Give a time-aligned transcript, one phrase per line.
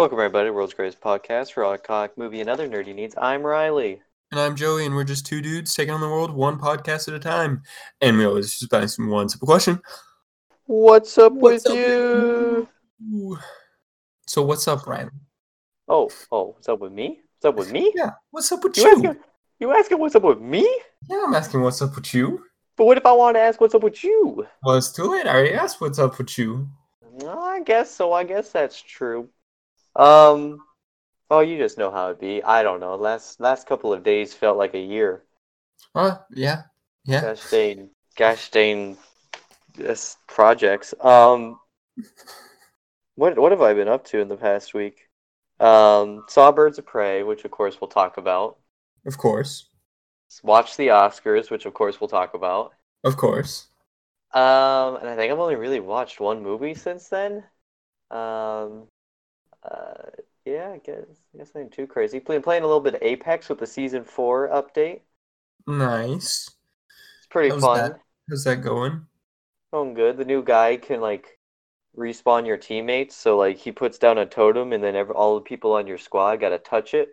[0.00, 3.14] Welcome, everybody, to World's Greatest Podcast for all comic movie and other nerdy needs.
[3.20, 4.00] I'm Riley.
[4.30, 7.12] And I'm Joey, and we're just two dudes taking on the world one podcast at
[7.12, 7.60] a time.
[8.00, 9.78] And we always just ask one simple question.
[10.64, 12.68] What's up What's with up with you?
[13.12, 13.38] Ooh.
[14.26, 15.10] So what's up, Ryan?
[15.86, 17.20] Oh, oh, what's up with me?
[17.38, 17.92] What's up with me?
[17.94, 18.90] Yeah, what's up with You you?
[18.92, 19.16] asking,
[19.58, 20.66] you asking what's up with me?
[21.10, 22.42] Yeah, I'm asking what's up with you.
[22.78, 24.46] But what if I want to ask what's up with you?
[24.62, 25.26] Well, it's too late.
[25.26, 26.70] I already asked what's up with you.
[27.02, 28.14] Well, I guess so.
[28.14, 29.28] I guess that's true.
[30.00, 30.60] Um,
[31.30, 32.42] oh, you just know how it be.
[32.42, 32.94] I don't know.
[32.96, 35.24] Last last couple of days felt like a year.
[35.94, 36.62] Uh, yeah,
[37.04, 37.20] yeah.
[37.20, 38.96] Gosh dang, gosh dang,
[39.74, 40.94] this projects.
[41.00, 41.58] Um,
[43.16, 45.08] what what have I been up to in the past week?
[45.60, 48.58] Um, saw Birds of Prey, which of course we'll talk about.
[49.04, 49.68] Of course,
[50.42, 52.74] Watched the Oscars, which of course we'll talk about.
[53.04, 53.68] of course.
[54.32, 57.44] Um, and I think I've only really watched one movie since then.
[58.10, 58.88] Um,
[59.62, 60.10] uh,
[60.44, 62.20] yeah, I guess I guess nothing too crazy.
[62.20, 65.00] Playing playing a little bit of Apex with the season four update.
[65.66, 66.50] Nice.
[67.18, 67.78] It's pretty How's fun.
[67.78, 68.00] that?
[68.28, 69.06] How's that going?
[69.72, 70.16] Going good.
[70.16, 71.38] The new guy can like
[71.96, 73.16] respawn your teammates.
[73.16, 75.98] So like he puts down a totem, and then every, all the people on your
[75.98, 77.10] squad got to touch it,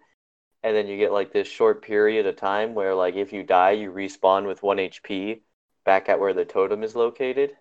[0.64, 3.72] and then you get like this short period of time where like if you die,
[3.72, 5.42] you respawn with one HP
[5.86, 7.52] back at where the totem is located.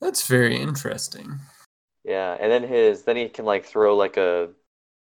[0.00, 1.38] That's very interesting.
[2.04, 4.50] Yeah, and then his then he can like throw like a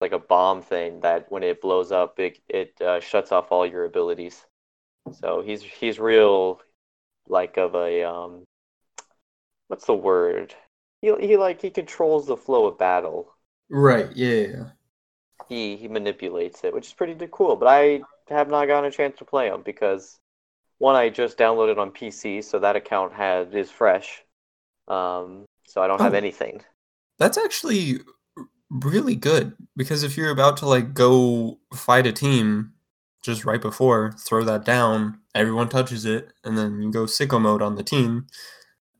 [0.01, 3.65] like a bomb thing that when it blows up, it it uh, shuts off all
[3.65, 4.45] your abilities.
[5.11, 6.61] So he's he's real
[7.27, 8.45] like of a um
[9.67, 10.53] what's the word?
[11.01, 13.35] He he like he controls the flow of battle.
[13.69, 14.15] Right.
[14.15, 14.71] Yeah.
[15.49, 17.57] He he manipulates it, which is pretty cool.
[17.57, 20.17] But I have not gotten a chance to play him because
[20.79, 24.23] one I just downloaded on PC, so that account had is fresh.
[24.87, 26.15] Um, so I don't have Oh.
[26.15, 26.63] anything.
[27.19, 27.99] That's actually
[28.69, 32.73] really good because if you're about to like go fight a team
[33.21, 37.61] just right before, throw that down, everyone touches it, and then you go sicko mode
[37.61, 38.27] on the team,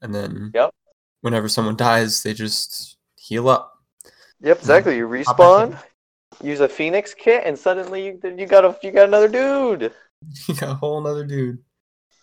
[0.02, 0.74] and then Yep.
[1.22, 3.74] whenever someone dies, they just heal up.
[4.42, 4.98] Yep, exactly.
[4.98, 5.24] You in.
[5.24, 5.78] respawn,
[6.44, 9.94] use a Phoenix kit, and suddenly you you got a you got another dude.
[10.50, 11.60] You got a whole nother dude.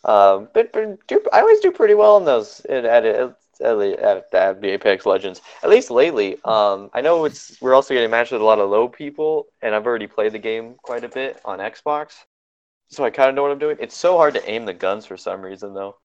[0.04, 4.68] Um, but, but do, I always do pretty well in those at at, at, the
[4.70, 5.40] Apex Legends.
[5.62, 6.38] At least lately.
[6.44, 9.74] Um, I know it's we're also getting matched with a lot of low people, and
[9.74, 12.24] I've already played the game quite a bit on Xbox,
[12.88, 13.76] so I kind of know what I'm doing.
[13.80, 15.96] It's so hard to aim the guns for some reason, though.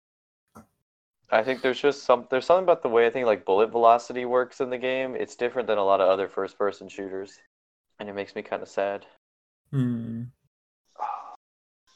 [1.31, 4.25] I think there's just some there's something about the way I think like bullet velocity
[4.25, 5.15] works in the game.
[5.15, 7.39] It's different than a lot of other first person shooters,
[7.99, 9.05] and it makes me kind of sad.
[9.71, 10.23] Hmm.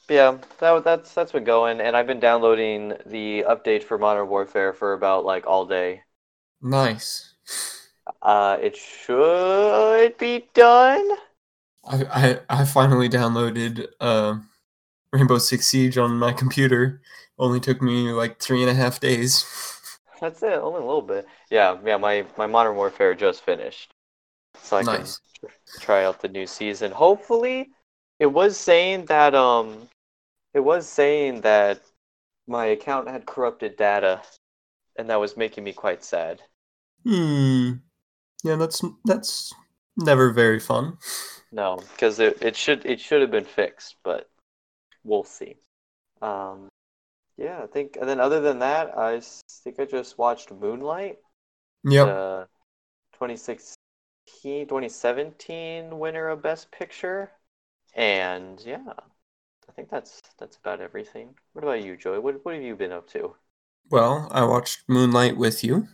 [0.10, 4.74] Yeah, that that's that's been going, and I've been downloading the update for Modern Warfare
[4.74, 6.04] for about like all day.
[6.62, 7.36] Nice.
[8.22, 11.16] Uh, it should be done.
[11.86, 14.40] I, I I finally downloaded uh,
[15.14, 17.02] Rainbow Six Siege on my computer.
[17.40, 19.46] Only took me like three and a half days.
[20.22, 21.26] That's it, only a little bit.
[21.50, 21.98] Yeah, yeah.
[21.98, 23.94] My my Modern Warfare just finished,
[24.64, 25.20] so I Nice.
[25.20, 25.20] can
[25.80, 26.92] try out the new season.
[26.92, 27.72] Hopefully,
[28.20, 29.90] it was saying that um,
[30.56, 31.84] it was saying that
[32.48, 34.24] my account had corrupted data,
[34.98, 36.42] and that was making me quite sad.
[37.06, 37.72] Hmm.
[38.44, 39.54] Yeah, that's that's
[39.98, 40.98] never very fun.
[41.52, 44.30] No, because it, it should it should have been fixed, but
[45.04, 45.58] we'll see.
[46.22, 46.70] Um,
[47.38, 49.22] yeah, I think, and then other than that, I
[49.64, 51.20] think I just watched Moonlight,
[51.84, 52.08] Yep.
[52.08, 52.48] the
[53.14, 57.32] 2016, 2017 winner of Best Picture,
[57.96, 58.94] and yeah,
[59.70, 61.36] I think that's that's about everything.
[61.54, 62.20] What about you, Joy?
[62.20, 63.36] What what have you been up to?
[63.90, 65.88] Well, I watched Moonlight with you.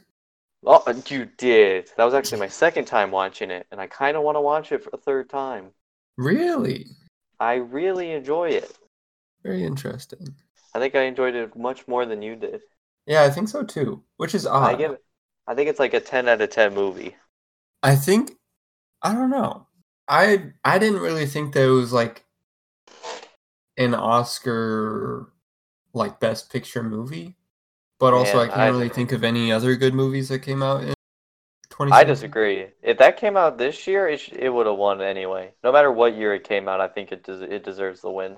[0.65, 1.89] Oh, uh, you did.
[1.97, 4.71] That was actually my second time watching it, and I kind of want to watch
[4.71, 5.71] it for a third time.
[6.17, 6.85] Really?
[7.39, 8.77] I really enjoy it.
[9.43, 10.35] Very interesting.
[10.73, 12.61] I think I enjoyed it much more than you did.
[13.07, 14.03] Yeah, I think so too.
[14.17, 14.75] Which is odd.
[14.75, 15.03] I give it,
[15.47, 17.15] I think it's like a 10 out of 10 movie.
[17.83, 18.37] I think
[19.01, 19.67] I don't know.
[20.07, 22.23] I I didn't really think that it was like
[23.83, 25.31] an Oscar
[25.93, 27.35] like best picture movie.
[27.99, 30.63] But also Man, I can't I- really think of any other good movies that came
[30.63, 30.93] out in
[31.69, 32.67] 20 I disagree.
[32.81, 35.53] If that came out this year, it, sh- it would have won anyway.
[35.63, 38.37] No matter what year it came out, I think it des- it deserves the win.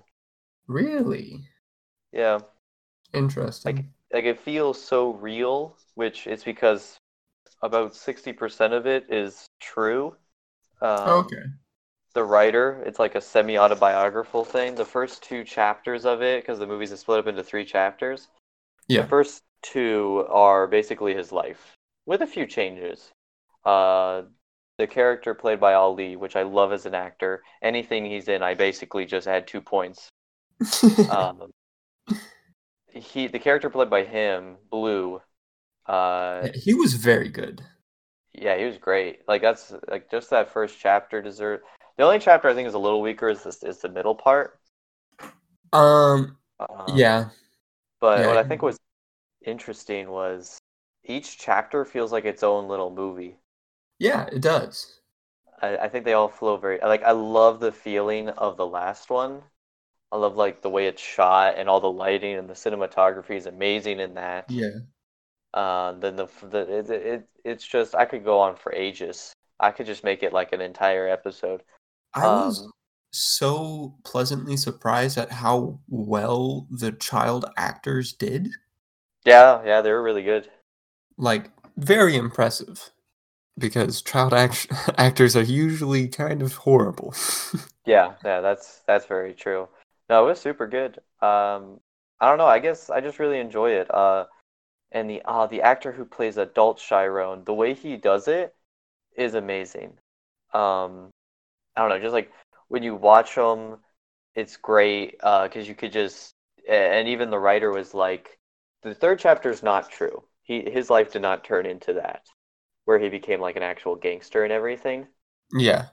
[0.67, 1.47] Really?
[2.11, 2.39] Yeah,
[3.13, 3.75] Interesting.
[3.75, 6.97] like like it feels so real, which it's because
[7.63, 10.15] about 60% of it is true.
[10.81, 11.43] Um, okay.
[12.13, 12.83] The writer.
[12.85, 14.75] It's like a semi-autobiographical thing.
[14.75, 18.27] The first two chapters of it, because the movies are split up into three chapters.
[18.87, 19.01] Yeah.
[19.03, 21.73] The first two are basically his life,
[22.05, 23.11] with a few changes.
[23.65, 24.23] Uh,
[24.77, 27.43] the character played by Ali, which I love as an actor.
[27.61, 30.09] Anything he's in, I basically just add two points.
[31.09, 31.51] Um,
[32.87, 35.21] he, the character played by him, Blue.
[35.87, 37.61] Uh, he was very good.
[38.33, 39.21] yeah, he was great.
[39.27, 41.61] Like that's like just that first chapter deserve.
[41.97, 44.59] The only chapter I think is a little weaker is this is the middle part.
[45.73, 47.29] Um, Um, yeah,
[47.99, 48.27] But Yeah.
[48.27, 48.79] what I think was
[49.45, 50.59] interesting was
[51.03, 53.39] each chapter feels like its own little movie.
[53.99, 54.99] yeah, it does.
[55.63, 59.09] I, I think they all flow very like I love the feeling of the last
[59.09, 59.43] one.
[60.11, 63.45] I love like the way it's shot and all the lighting and the cinematography is
[63.47, 64.49] amazing in that.
[64.49, 64.79] Yeah,
[65.53, 69.33] Uh, then the the it, it it's just I could go on for ages.
[69.59, 71.63] I could just make it like an entire episode.
[72.15, 72.71] I was Um,
[73.11, 78.49] so pleasantly surprised at how well the child actors did.
[79.25, 80.49] Yeah, yeah, they were really good.
[81.17, 82.91] Like, very impressive.
[83.57, 84.67] Because child act-
[84.99, 87.15] actors are usually kind of horrible.
[87.85, 89.67] Yeah, yeah, that's that's very true.
[90.09, 90.99] No, it was super good.
[91.21, 91.79] Um,
[92.19, 92.45] I don't know.
[92.47, 93.93] I guess I just really enjoy it.
[93.93, 94.25] Uh,
[94.91, 98.55] and the uh, the actor who plays adult Chiron, the way he does it
[99.17, 99.97] is amazing.
[100.53, 101.11] Um,
[101.75, 102.31] I don't know, just like
[102.69, 103.77] when you watch them,
[104.35, 105.17] it's great.
[105.21, 106.33] Uh, because you could just
[106.69, 108.37] and even the writer was like,
[108.83, 110.23] the third chapter is not true.
[110.43, 112.25] He his life did not turn into that,
[112.85, 115.07] where he became like an actual gangster and everything.
[115.53, 115.89] yeah,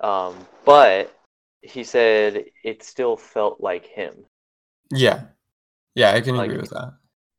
[0.00, 1.14] Um, but
[1.62, 4.26] he said it still felt like him.
[4.92, 5.24] yeah,
[5.94, 6.94] yeah, I can Like- agree with that.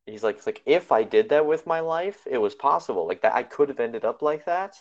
[0.06, 3.08] He's like, it's like if I did that with my life, it was possible.
[3.08, 4.78] Like that, I could have ended up like that,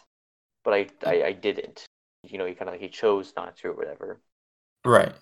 [0.64, 1.85] but I, I, I didn't.
[2.30, 4.20] You know, he kind of he chose not to or whatever.
[4.84, 5.12] Right.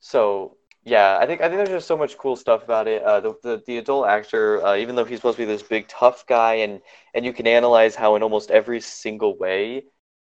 [0.00, 3.02] So yeah, I think I think there's just so much cool stuff about it.
[3.02, 5.88] Uh, the the, the adult actor, uh, even though he's supposed to be this big
[5.88, 6.80] tough guy, and
[7.14, 9.84] and you can analyze how in almost every single way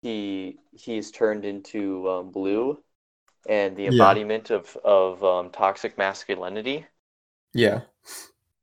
[0.03, 2.83] he he's turned into um, blue,
[3.49, 3.89] and the Yeah.
[3.89, 6.87] embodiment of of um, toxic masculinity
[7.55, 7.83] Yeah.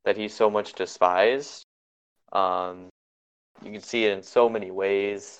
[0.04, 1.64] that he's so much despised.
[2.32, 2.88] Um,
[3.64, 5.38] you can see it in so many ways.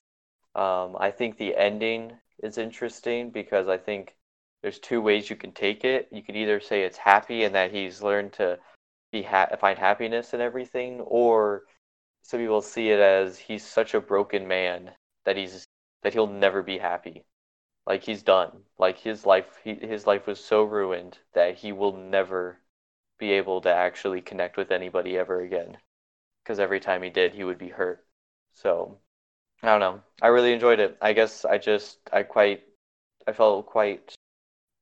[0.54, 2.12] Um, I think the ending
[2.42, 4.16] is interesting because I think
[4.62, 6.08] there's two ways you can take it.
[6.10, 8.58] You could either say it's happy and that he's learned to
[9.12, 11.64] be ha- find happiness in everything, or
[12.22, 14.90] some people see it as he's such a broken man
[15.24, 15.64] that he's
[16.02, 17.24] that he'll never be happy.
[17.86, 18.64] Like he's done.
[18.78, 22.58] Like his life, he, his life was so ruined that he will never
[23.18, 25.78] be able to actually connect with anybody ever again.
[26.42, 28.06] Because every time he did, he would be hurt.
[28.52, 28.98] So,
[29.62, 30.02] I don't know.
[30.20, 30.98] I really enjoyed it.
[31.00, 32.62] I guess I just, I quite,
[33.26, 34.14] I felt quite,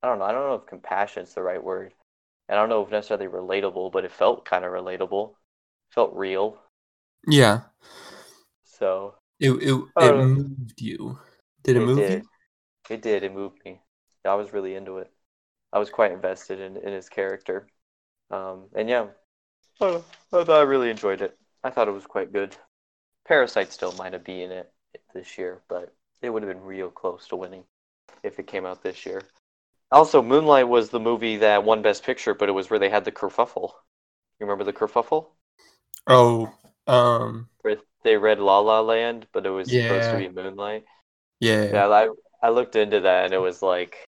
[0.02, 0.26] I don't know.
[0.26, 1.94] I don't know if compassion is the right word.
[2.48, 5.36] And I don't know if necessarily relatable, but it felt kind of relatable.
[5.90, 6.62] felt real.
[7.26, 7.62] Yeah.
[8.64, 11.18] So, It it, it Uh, moved you.
[11.64, 12.08] Did it, it move did.
[12.08, 12.28] you?
[12.90, 13.22] It did.
[13.24, 13.82] It moved me.
[14.24, 15.12] I was really into it.
[15.72, 17.68] I was quite invested in, in his character.
[18.30, 19.08] Um, and yeah,
[19.80, 21.38] I, I thought I really enjoyed it.
[21.64, 22.56] I thought it was quite good.
[23.28, 24.72] Parasite still might have been in it
[25.14, 27.64] this year, but it would have been real close to winning
[28.22, 29.22] if it came out this year.
[29.92, 33.04] Also, Moonlight was the movie that won Best Picture, but it was where they had
[33.04, 33.72] the kerfuffle.
[34.40, 35.28] You remember the kerfuffle?
[36.08, 36.52] Oh,
[36.86, 40.84] um, Where they read La La Land, but it was supposed to be Moonlight.
[41.40, 41.64] yeah.
[41.72, 42.08] Yeah, I
[42.42, 44.04] I looked into that and it was like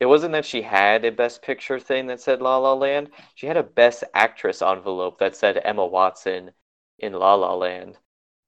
[0.00, 3.10] it wasn't that she had a best picture thing that said La La Land.
[3.34, 6.52] She had a best actress envelope that said Emma Watson
[6.98, 7.98] in La La Land.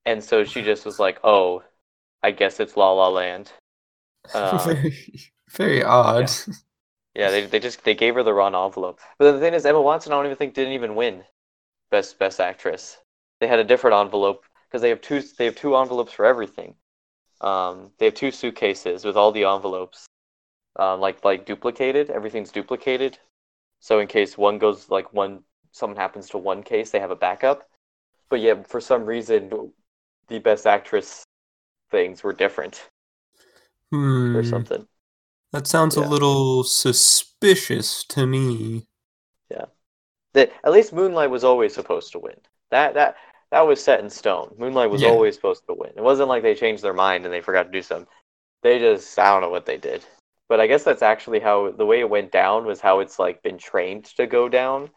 [0.06, 1.64] And so she just was like, "Oh,
[2.22, 3.52] I guess it's La La Land."
[4.34, 6.30] Uh, very, very odd.
[7.14, 9.00] yeah, they they just they gave her the wrong envelope.
[9.18, 11.24] But the thing is Emma Watson I don't even think didn't even win
[11.90, 12.98] best best actress.
[13.40, 16.74] They had a different envelope because they have two they have two envelopes for everything.
[17.40, 20.06] Um, they have two suitcases with all the envelopes,
[20.76, 22.10] um, like like duplicated.
[22.10, 23.18] Everything's duplicated,
[23.80, 27.16] so in case one goes like one someone happens to one case, they have a
[27.16, 27.68] backup.
[28.30, 29.72] But yeah, for some reason,
[30.28, 31.24] the best actress
[31.90, 32.88] things were different
[33.92, 34.86] Hmm, or something.
[35.52, 36.06] that sounds Yeah.
[36.06, 38.86] a little suspicious to me.
[39.50, 39.66] Yeah,
[40.34, 42.36] that at least Moonlight was always supposed to win.
[42.70, 43.16] That that
[43.50, 44.54] that was set in stone.
[44.58, 45.10] Moonlight was Yeah.
[45.10, 45.92] always supposed to win.
[45.96, 48.08] It wasn't like they changed their mind and they forgot to do something.
[48.62, 50.04] They just I don't know what they did.
[50.48, 53.42] But I guess that's actually how the way it went down was how it's like
[53.42, 54.90] been trained to go down.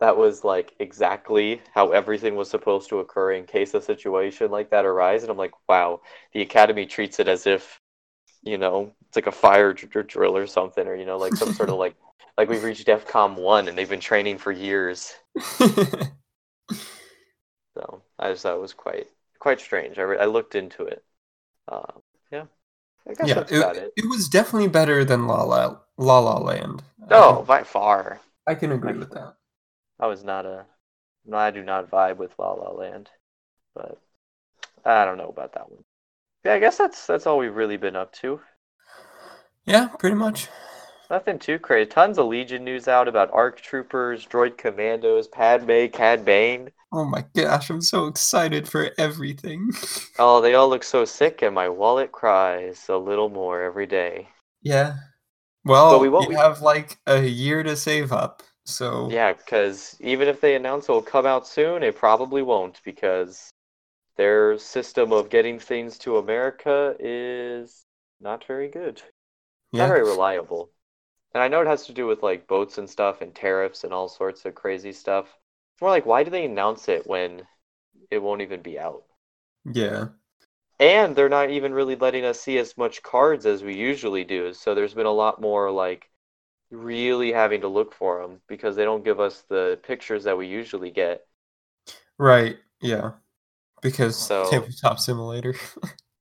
[0.00, 4.70] That was like exactly how everything was supposed to occur in case a situation like
[4.70, 5.24] that arises.
[5.24, 6.00] And I'm like, wow,
[6.32, 7.80] the Academy treats it as if,
[8.44, 11.52] you know, it's like a fire dr- drill or something, or you know, like some
[11.52, 11.96] sort of like
[12.38, 15.14] like we've reached DEFCON one and they've been training for years.
[17.74, 19.08] So I just thought it was quite
[19.40, 19.98] quite strange.
[19.98, 21.04] I, re- I looked into it.
[21.68, 22.02] Um,
[22.32, 22.46] yeah,
[23.08, 23.94] I guess yeah, that's it, about it.
[23.96, 26.82] it was definitely better than La La La, La Land.
[27.10, 28.20] I Oh, can- by far.
[28.46, 29.36] I can agree with that.
[30.00, 30.64] I was not a.
[31.26, 33.10] No, I do not vibe with La La Land,
[33.74, 33.98] but
[34.84, 35.84] I don't know about that one.
[36.44, 38.40] Yeah, I guess that's that's all we've really been up to.
[39.66, 40.48] Yeah, pretty much.
[41.10, 41.86] Nothing too crazy.
[41.90, 46.70] Tons of Legion news out about ARC Troopers, Droid Commandos, Padme, Cad Bane.
[46.92, 49.70] Oh my gosh, I'm so excited for everything.
[50.18, 54.28] Oh, they all look so sick, and my wallet cries a little more every day.
[54.62, 54.94] yeah.
[55.64, 60.28] Well, we won't- you have like a year to save up, so Yeah, because even
[60.28, 63.52] if they announce it will come out soon, it probably won't because
[64.16, 67.86] their system of getting things to America is
[68.20, 69.02] not very good.
[69.72, 69.82] yeah.
[69.82, 70.72] Not very reliable.
[71.34, 73.94] And I know it has to do with like boats and stuff and tariffs and
[73.94, 75.26] all sorts of crazy stuff.
[75.74, 77.46] It's more like why do they announce it when
[78.10, 79.04] it won't even be out?
[79.64, 80.08] yeah.
[80.80, 84.52] And they're not even really letting us see as much cards as we usually do.
[84.52, 86.10] So there's been a lot more like
[86.70, 90.46] really having to look for them because they don't give us the pictures that we
[90.46, 91.26] usually get.
[92.18, 92.58] Right.
[92.80, 93.12] Yeah.
[93.82, 95.54] Because So- tabletop simulator.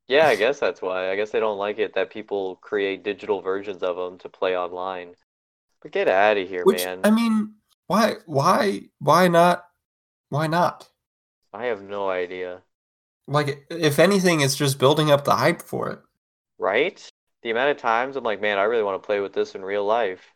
[0.08, 1.12] Yeah, I guess that's why.
[1.12, 4.58] I guess they don't like it that people create digital versions of them to play
[4.58, 5.14] online.
[5.84, 7.02] But get out of here, Which man.
[7.04, 7.54] I mean,
[7.86, 9.66] why why why not
[10.30, 10.90] why not?
[11.54, 12.64] I have no idea.
[13.28, 16.00] Like if anything it's just building up the hype for it.
[16.58, 17.08] Right?
[17.44, 19.64] The amount of times I'm like, man, I really want to play with this in
[19.64, 20.34] real life.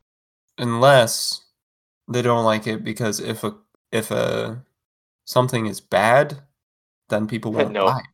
[0.57, 1.45] Unless
[2.07, 3.57] they don't like it because if a
[3.91, 4.65] if a
[5.25, 6.43] something is bad,
[7.09, 7.85] then people won't No.
[7.85, 7.99] buy.
[7.99, 8.07] it.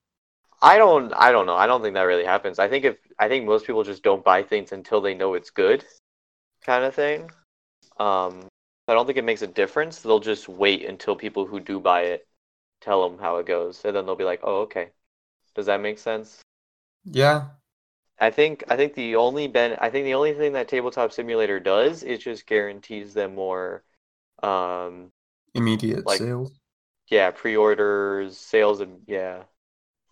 [0.62, 1.56] I don't I don't know.
[1.56, 2.60] I don't think that really happens.
[2.60, 5.50] I think if I think most people just don't buy things until they know it's
[5.52, 5.86] good
[6.62, 7.32] kind of thing.
[8.00, 8.48] Um
[8.88, 10.02] I don't think it makes a difference.
[10.02, 12.28] They'll just wait until people who do buy it
[12.82, 14.92] tell them how it goes and then they'll be like, "Oh, okay."
[15.56, 16.42] Does that make sense?
[17.04, 17.58] Yeah.
[18.20, 21.60] I think I think the only ben I think the only thing that Tabletop Simulator
[21.60, 23.84] does is just guarantees them more
[24.44, 25.12] um
[25.56, 26.52] Immediate Like- sales.
[27.10, 29.44] yeah, pre-orders, sales and yeah,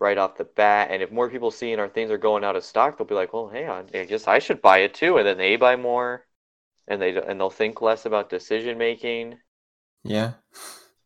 [0.00, 0.90] right off the bat.
[0.90, 3.32] And if more people seeing our things are going out of stock, they'll be like,
[3.32, 6.26] "Well, hey, on, I guess I should buy it too." And then they buy more,
[6.88, 9.38] and they and they'll think less about decision making,
[10.04, 10.34] Yeah.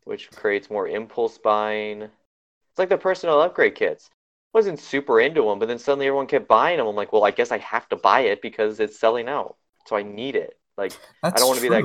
[0.05, 2.03] which creates more impulse buying.
[2.03, 4.11] It's like the personal upgrade kits.
[4.53, 6.87] Wasn't super into them, but then suddenly everyone kept buying them.
[6.87, 9.57] I'm like, well, I guess I have to buy it because it's selling out,
[9.87, 10.59] so I need it.
[10.77, 11.85] Like, That's I don't want to be that.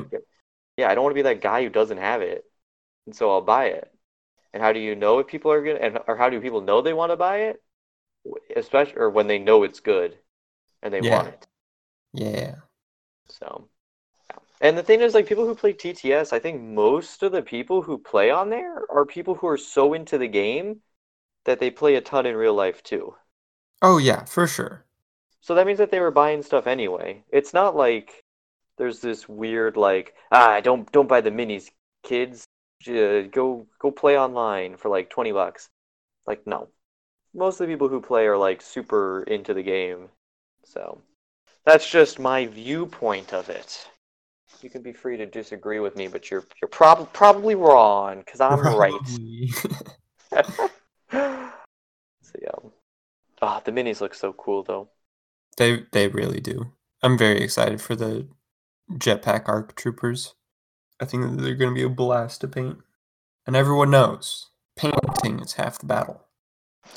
[0.78, 2.46] Yeah, I don't want to be that guy who doesn't have it,
[3.08, 3.92] and so I'll buy it.
[4.54, 6.82] And how do you know if people are gonna, and or how do people know
[6.82, 7.64] they want to buy it?
[8.56, 10.20] Especially, or when they know it's good,
[10.84, 11.04] and they Yeah.
[11.04, 11.48] want it.
[12.14, 12.56] Yeah.
[13.30, 13.70] So,
[14.30, 14.40] yeah.
[14.62, 17.82] and the thing is, like people who play TTS, I think most of the people
[17.84, 20.82] who play on there are people who are so into the game
[21.48, 23.16] that they play a ton in real life too.
[23.82, 24.86] Oh yeah, for sure.
[25.42, 27.24] So that means that they were buying stuff anyway.
[27.32, 28.24] It's not like
[28.78, 31.72] there's this weird like ah don't don't buy the minis,
[32.04, 32.46] kids.
[32.82, 35.70] J- Go go play online for like twenty bucks.
[36.28, 36.70] Like no,
[37.34, 40.10] most of the people who play are like super into the game.
[40.66, 41.02] So
[41.66, 43.88] that's just my viewpoint of it.
[44.62, 48.42] You can be free to disagree with me, but you're you're prob- probably wrong because
[48.42, 48.94] I'm right.
[51.12, 52.70] So yeah.
[53.42, 54.90] Ah, the minis look so cool though.
[55.58, 56.74] they they really do.
[57.02, 58.28] I'm very excited for the
[58.94, 60.34] jetpack arc troopers.
[61.00, 62.80] I think that they're going to be a blast to paint.
[63.46, 66.22] And everyone knows painting is half the battle.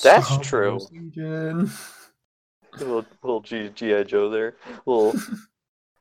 [0.03, 0.79] That's Star true.
[0.93, 1.71] Legion.
[2.79, 4.57] little little G GI Joe there.
[4.87, 5.15] Little.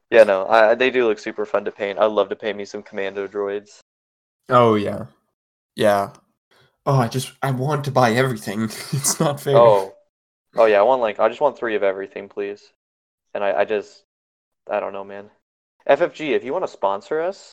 [0.09, 1.99] yeah, no, I, they do look super fun to paint.
[1.99, 3.79] I'd love to paint me some commando droids.
[4.47, 5.05] Oh yeah,
[5.75, 6.13] yeah.
[6.85, 8.63] Oh, I just I want to buy everything.
[8.91, 9.57] it's not fair.
[9.57, 9.93] Oh,
[10.55, 12.71] oh yeah, I want like I just want three of everything, please.
[13.33, 14.03] And I, I just,
[14.69, 15.29] I don't know, man.
[15.87, 17.51] FFG, if you want to sponsor us,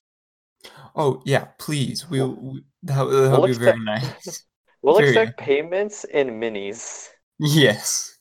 [0.94, 2.08] Oh yeah, please.
[2.08, 4.44] We'll, we that would We'll be very nice.
[4.82, 7.08] we'll Very accept payments in minis.
[7.38, 8.16] yes.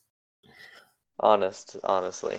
[1.20, 2.38] Honest, honestly.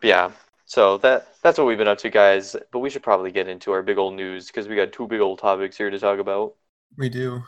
[0.00, 0.30] But yeah.
[0.66, 2.56] So that that's what we've been up to, guys.
[2.72, 5.20] But we should probably get into our big old news because we got two big
[5.20, 6.54] old topics here to talk about.
[6.96, 7.44] We do.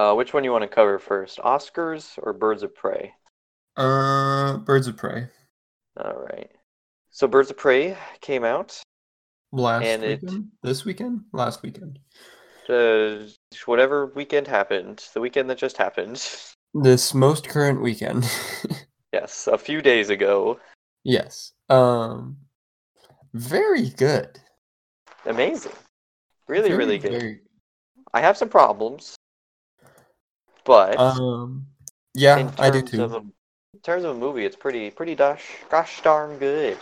[0.00, 3.12] Uh, which one you want to cover first, Oscars or Birds of Prey?
[3.76, 5.26] Uh, Birds of Prey.
[6.02, 6.50] All right.
[7.10, 8.80] So Birds of Prey came out.
[9.52, 10.48] Last And it- weekend?
[10.62, 11.20] This weekend?
[11.34, 11.98] Last weekend.
[12.66, 13.26] Uh,
[13.66, 16.18] whatever weekend happened, the weekend that just happened.
[16.72, 18.24] This most current weekend.
[19.12, 20.60] Yes, a few days ago.
[21.02, 21.50] yes.
[21.68, 22.36] Um,
[23.34, 24.38] very good.
[25.26, 25.72] Amazing.
[26.46, 27.10] Really, Very, really good.
[27.10, 27.40] very-
[28.14, 29.16] I have some problems,
[30.64, 31.66] but Um,
[32.14, 33.04] yeah, I do too.
[33.04, 33.18] a
[33.72, 36.78] in terms of a movie, it's pretty pretty gosh gosh darn good.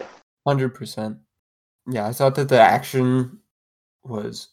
[0.47, 1.19] Hundred percent.
[1.87, 3.41] Yeah, I thought that the action
[4.05, 4.51] was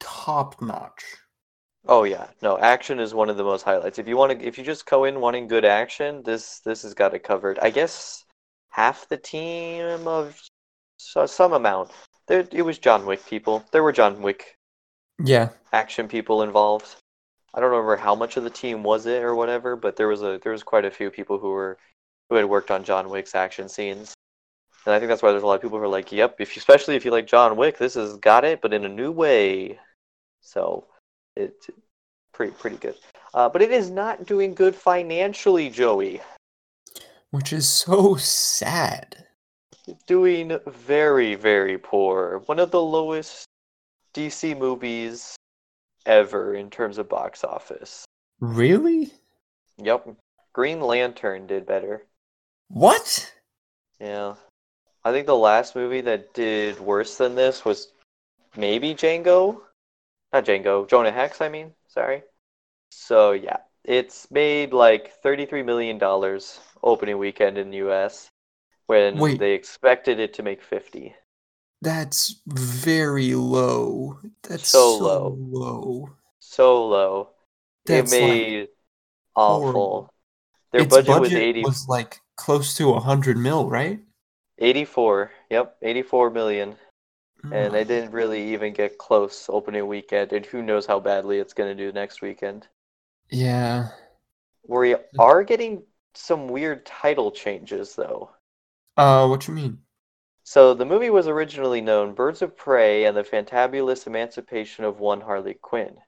[0.00, 1.04] top notch.
[1.88, 3.98] Oh yeah, no, action is one of the most highlights.
[3.98, 6.94] If you want to, if you just go in wanting good action, this this has
[6.94, 7.58] got it covered.
[7.58, 8.24] I guess
[8.70, 10.40] half the team of
[10.98, 11.90] so, some amount.
[12.26, 13.64] There, it was John Wick people.
[13.72, 14.56] There were John Wick
[15.24, 16.96] Yeah, action people involved.
[17.54, 20.22] I don't remember how much of the team was it or whatever, but there was
[20.22, 21.78] a there was quite a few people who were
[22.28, 24.14] who had worked on John Wick's action scenes.
[24.84, 26.54] And I think that's why there's a lot of people who are like, "Yep, if
[26.56, 29.10] you, especially if you like John Wick, this has got it, but in a new
[29.10, 29.78] way."
[30.40, 30.86] So,
[31.36, 31.70] it's
[32.32, 32.96] pretty pretty good.
[33.34, 36.20] Uh, but it is not doing good financially, Joey.
[37.30, 39.26] which is so sad.
[40.06, 42.42] Doing very very poor.
[42.46, 43.46] One of the lowest
[44.14, 45.36] DC movies
[46.08, 48.04] ever in terms of box office.
[48.40, 49.12] Really?
[49.76, 50.16] Yep.
[50.52, 52.04] Green Lantern did better.
[52.68, 53.32] What?
[54.00, 54.34] Yeah.
[55.04, 57.92] I think the last movie that did worse than this was
[58.56, 59.60] maybe Django?
[60.32, 61.72] Not Django, Jonah Hex, I mean.
[61.86, 62.22] Sorry.
[62.90, 63.58] So, yeah.
[63.84, 66.00] It's made like $33 million
[66.82, 68.28] opening weekend in the US
[68.86, 69.38] when Wait.
[69.38, 71.14] they expected it to make 50.
[71.82, 74.20] That's very low.
[74.44, 75.36] That's So so, low.
[75.38, 76.10] low.
[76.40, 77.30] So low.
[77.86, 78.68] That's it like made
[79.36, 79.62] awful.
[79.62, 80.14] horrible.
[80.72, 84.00] Their its budget, was 80, was like close to a hundred mil, right?
[84.56, 85.32] 84.
[85.50, 86.78] Yep, 84 million.
[87.50, 87.88] and they Mm.
[87.88, 91.84] didn't really even get close opening weekend, and who knows how badly it's going to
[91.86, 92.68] do next weekend.
[93.30, 93.88] Yeah.
[94.68, 98.30] We are getting some weird title changes, though.
[98.96, 99.78] Uh, what you mean?
[100.48, 105.20] So the movie was originally known Birds of Prey and the Fantabulous Emancipation of One
[105.20, 105.98] Harley Quinn.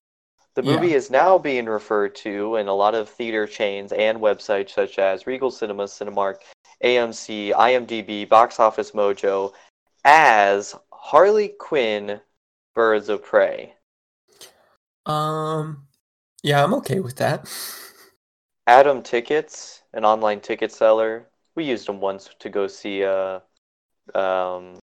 [0.54, 0.76] The Yeah.
[0.76, 4.98] movie is now being referred to in a lot of theater chains and websites such
[4.98, 6.40] as Regal Cinema, Cinemark,
[6.82, 9.52] AMC, IMDb, Box Office Mojo
[10.06, 12.22] as Harley Quinn
[12.74, 13.74] Birds of Prey.
[15.04, 15.86] Um,
[16.42, 17.46] yeah, I'm okay with that.
[18.66, 23.40] Atom Tickets, an online ticket seller, we used them once to go see uh
[24.14, 24.78] um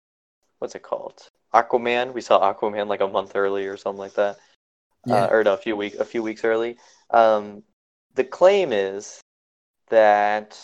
[0.58, 1.28] what's it called?
[1.54, 2.14] Aquaman.
[2.14, 4.38] We saw Aquaman like a month early or something like that.
[5.06, 5.24] Yeah.
[5.24, 6.76] Uh, or no, a few week a few weeks early.
[7.10, 7.62] Um
[8.14, 9.20] the claim is
[9.88, 10.62] that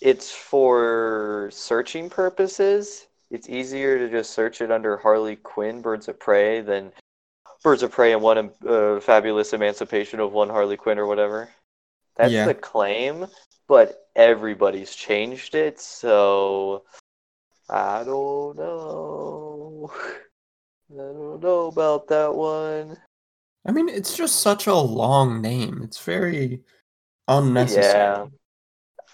[0.00, 3.06] it's for searching purposes.
[3.30, 6.92] It's easier to just search it under Harley Quinn Birds of Prey than
[7.62, 11.48] Birds of Prey and one uh, fabulous emancipation of one Harley Quinn or whatever.
[12.16, 12.46] That's Yeah.
[12.46, 13.26] the claim,
[13.68, 16.84] but everybody's changed it, so
[17.70, 19.92] I don't know.
[20.92, 22.96] I don't know about that one.
[23.64, 25.82] I mean, it's just such a long name.
[25.84, 26.62] It's very
[27.28, 27.84] unnecessary.
[27.84, 28.26] Yeah.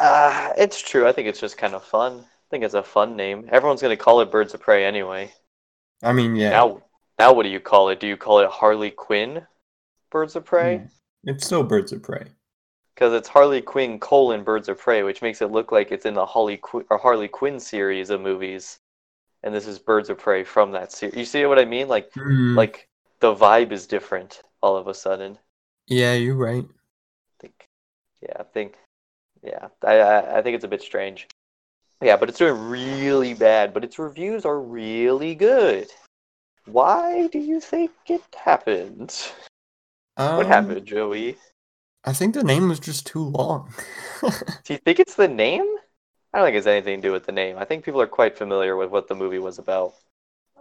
[0.01, 1.07] Uh, it's true.
[1.07, 2.21] I think it's just kind of fun.
[2.21, 3.49] I think it's a fun name.
[3.51, 5.33] Everyone's gonna call it Birds of Prey anyway.
[6.03, 6.51] I mean, yeah.
[6.51, 6.83] Now,
[7.19, 8.01] now what do you call it?
[8.01, 9.47] Do you call it Harley Quinn
[10.11, 10.87] Birds of Prey?
[11.25, 12.27] It's still Birds of Prey.
[12.97, 16.15] Because it's Harley Quinn colon Birds of Prey, which makes it look like it's in
[16.15, 18.79] the Harley Qu- or Harley Quinn series of movies,
[19.43, 21.15] and this is Birds of Prey from that series.
[21.15, 21.89] You see what I mean?
[21.89, 22.89] Like, Mm, like
[23.21, 25.39] the vibe is different all of a sudden.
[25.89, 26.65] yeah, you're right.
[26.65, 27.69] I think,
[28.23, 28.79] yeah, I think,
[29.43, 31.29] yeah, I, I, I think it's a bit strange.
[32.03, 33.75] Yeah, but it's doing really bad.
[33.75, 35.89] But its reviews are really good.
[36.65, 39.15] Why do you think it happened?
[40.17, 41.37] Um, what happened, Joey?
[42.07, 43.73] I think the name was just too long.
[44.23, 45.67] Do you think it's the name?
[46.33, 47.57] I don't think it's anything to do with the name.
[47.59, 49.95] I think people are quite familiar with what the movie was about.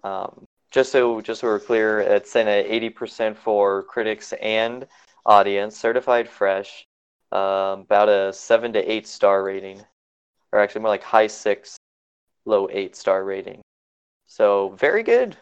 [0.04, 4.88] Um, just so just so we're clear, it's in at eighty percent for critics and
[5.26, 6.86] audience, certified fresh,
[7.32, 9.82] um, about a seven to eight star rating,
[10.52, 11.78] or actually more like high six,
[12.46, 13.62] low eight star rating.
[14.26, 15.38] So very good.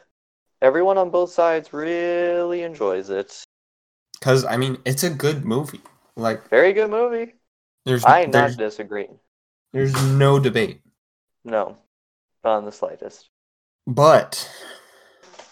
[0.62, 3.44] Everyone on both sides really enjoys it.
[4.20, 5.82] Because I mean, it's a good movie.
[6.16, 7.34] Like Very good movie.
[7.86, 9.18] there's I'm not disagreeing.
[9.72, 10.82] there's no debate.
[11.44, 11.78] No,
[12.44, 13.30] not in the slightest.
[13.88, 14.50] But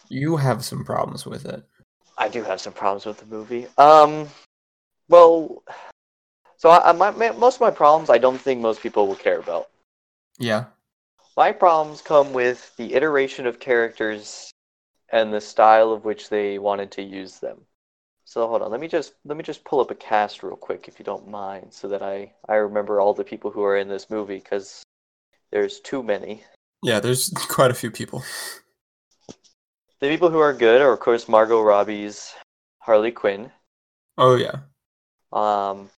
[0.09, 1.63] you have some problems with it.
[2.17, 3.67] I do have some problems with the movie.
[3.77, 4.27] Um,
[5.09, 5.63] well,
[6.57, 9.15] so I, I, my, my, most of my problems I don't think most people will
[9.15, 9.69] care about.
[10.37, 10.65] Yeah.
[11.35, 14.51] My problems come with the iteration of characters
[15.11, 17.61] and the style of which they wanted to use them.
[18.31, 20.87] So hold on, let me just let me just pull up a cast real quick
[20.87, 23.89] if you don't mind, so that I I remember all the people who are in
[23.89, 24.83] this movie because
[25.51, 26.41] there's too many.
[26.81, 28.23] Yeah, there's quite a few people.
[29.99, 32.33] The people who are good are of course Margot Robbie's
[32.79, 33.51] Harley Quinn.
[34.17, 34.59] Oh yeah.
[35.33, 35.89] Um,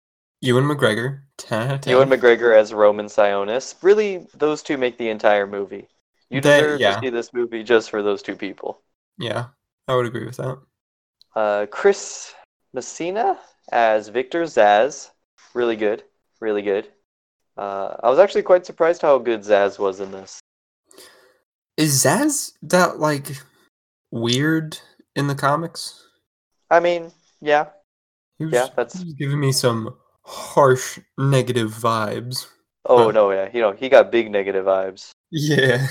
[0.40, 1.20] Ewan McGregor.
[1.36, 1.90] 10 out of 10.
[1.90, 3.74] Ewan McGregor as Roman Sionis.
[3.82, 5.86] Really, those two make the entire movie.
[6.30, 6.94] You They- deserve yeah.
[6.94, 8.80] to see this movie just for those two people.
[9.18, 9.48] Yeah,
[9.86, 10.58] I would agree with that.
[11.34, 12.34] Uh, Chris
[12.72, 13.38] Messina
[13.70, 15.10] as Victor Zsasz.
[15.54, 16.04] Really good.
[16.40, 16.88] Really good.
[17.56, 20.40] Uh, I was actually quite surprised how good Zsasz was in this.
[21.76, 23.28] Is Zaz that like
[24.10, 24.78] weird
[25.16, 26.06] in the comics?
[26.70, 27.66] I mean, yeah,
[28.38, 32.46] He was, Yeah, that's- giving me some harsh negative vibes.
[32.86, 33.10] Oh Huh.
[33.12, 35.10] no, yeah, you know he got big negative vibes.
[35.30, 35.86] Yeah.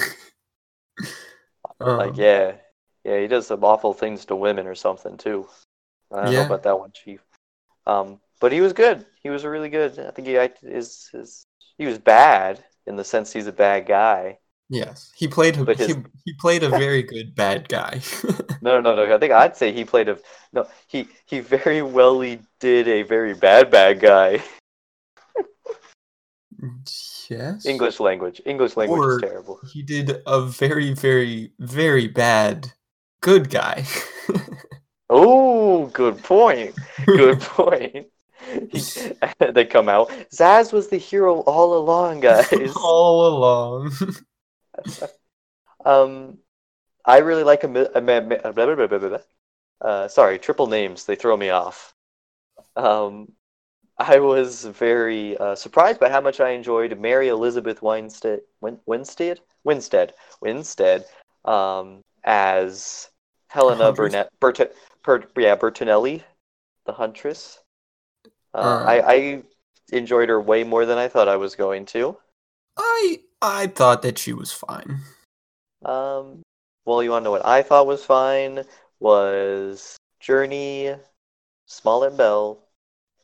[1.80, 2.56] like Um, yeah,
[3.04, 5.48] yeah, he does some awful things to women or something too.
[6.12, 6.40] I don't Yeah.
[6.42, 7.22] know about that one, Chief.
[7.88, 9.06] Um, but he was good.
[9.24, 9.98] He was really good.
[10.00, 11.44] I think he act- is is
[11.78, 14.40] he was bad in the sense he's a bad guy.
[14.70, 15.64] Yes, he played.
[15.66, 18.02] But he, his- he played a very good bad guy.
[18.64, 19.12] No, no, no.
[19.12, 20.20] I think I'd say he played a
[20.54, 20.68] no.
[20.88, 22.20] He he very well
[22.60, 24.44] did a very bad bad guy.
[27.30, 27.66] yes.
[27.66, 28.40] English language.
[28.46, 29.60] English language Or- is terrible.
[29.74, 32.72] He did a very, very, very bad
[33.22, 33.86] good guy.
[35.14, 36.74] Oh, good point.
[37.06, 38.08] Good point.
[39.40, 40.10] They come out.
[40.34, 42.52] Zsasz was the hero all along, guys.
[42.76, 43.92] All along.
[45.86, 46.38] Um,
[47.06, 49.18] I really like a, a, blah.
[49.80, 51.06] Uh, sorry, triple names.
[51.06, 51.94] They throw me off.
[52.76, 53.34] Um,
[53.98, 59.40] I was very uh, surprised by how much I enjoyed Mary Elizabeth Winstead, Win- Winstead,
[59.64, 61.06] Winstead, Winstead,
[61.46, 63.11] um, as
[63.52, 64.60] Helena Burnett, Bert,
[65.04, 66.24] per, yeah, Bertinelli,
[66.86, 67.60] the Huntress.
[68.54, 68.86] Uh, Uh.
[68.88, 69.44] I, I
[69.92, 72.18] enjoyed her way more than I thought I was going to.
[72.78, 75.02] I I thought that she was fine.
[75.84, 76.42] Um,
[76.86, 78.64] well, you want to know what I thought was fine
[79.00, 80.96] was Journey
[81.66, 82.64] Smollett Bell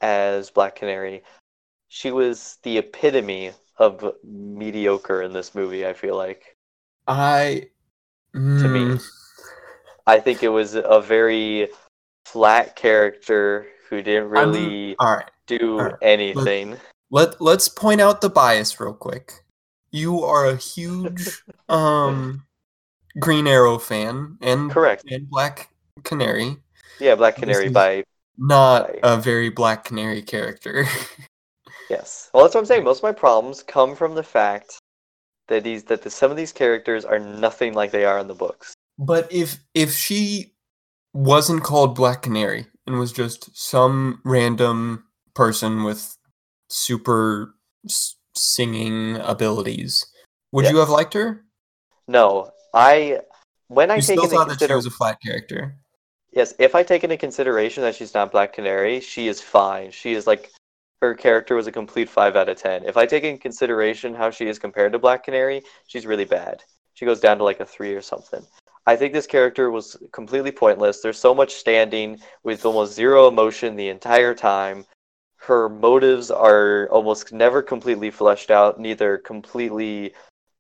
[0.02, 1.24] as Black Canary.
[1.88, 5.88] She was the epitome of mediocre in this movie.
[5.88, 6.58] I feel like.
[7.08, 7.70] I
[8.34, 9.00] To me.
[10.08, 11.68] I think it was a very
[12.26, 15.30] flat character who didn't really all right.
[15.46, 15.96] do alright.
[16.02, 16.78] anything.
[17.12, 19.34] Let let's point out the bias real quick.
[19.92, 22.46] You are a huge um
[23.20, 25.04] Green Arrow fan and Correct.
[25.10, 25.70] and Black
[26.04, 26.58] Canary.
[27.00, 28.04] Yeah, Black Canary by
[28.38, 29.00] Not Right.
[29.04, 30.86] a very Black Canary character.
[31.90, 32.30] Yes.
[32.34, 32.84] Well, that's what I'm saying.
[32.84, 34.78] Most of my problems come from the fact
[35.48, 38.36] that these that the, some of these characters are nothing like they are in the
[38.36, 38.74] books.
[38.98, 40.54] But if if she
[41.14, 46.18] wasn't called Black Canary and was just some random person with
[46.70, 47.54] super
[47.86, 50.06] s- singing abilities,
[50.52, 51.44] would you have liked her?
[52.08, 53.22] No, I
[53.68, 55.76] when I You take still into thought that she was a flat character.
[56.32, 59.92] yes, if I take into consideration that she's not Black Canary, she is fine.
[59.92, 60.52] She is like
[61.02, 62.84] her character was a complete five out of ten.
[62.84, 66.64] If I take in consideration how she is compared to Black Canary, she's really bad.
[66.96, 68.44] She goes down to like a three or something.
[68.88, 71.02] I think this character was completely pointless.
[71.02, 74.86] There's so much standing with almost zero emotion the entire time.
[75.36, 80.14] Her motives are almost never completely fleshed out, neither completely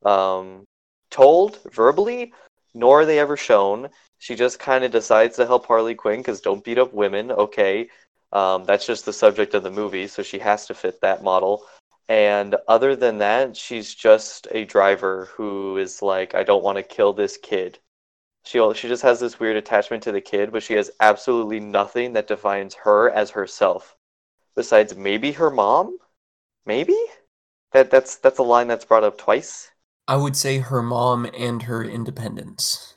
[0.03, 0.65] um,
[1.09, 2.33] told verbally,
[2.73, 3.87] nor are they ever shown.
[4.19, 7.31] She just kind of decides to help Harley Quinn because don't beat up women.
[7.31, 7.87] Okay,
[8.33, 11.63] um, that's just the subject of the movie, so she has to fit that model.
[12.09, 16.83] And other than that, she's just a driver who is like, I don't want to
[16.83, 17.79] kill this kid.
[18.47, 22.13] She she just has this weird attachment to the kid, but she has absolutely nothing
[22.13, 23.95] that defines her as herself,
[24.55, 25.99] besides maybe her mom.
[26.65, 26.97] Maybe
[27.73, 29.71] that that's that's a line that's brought up twice.
[30.05, 32.95] I would say her mom and her independence.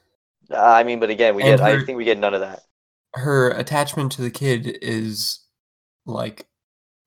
[0.51, 2.63] Uh, I mean, but again, we And get I think we get none of that.
[3.15, 5.41] Her attachment to the kid is
[6.07, 6.49] like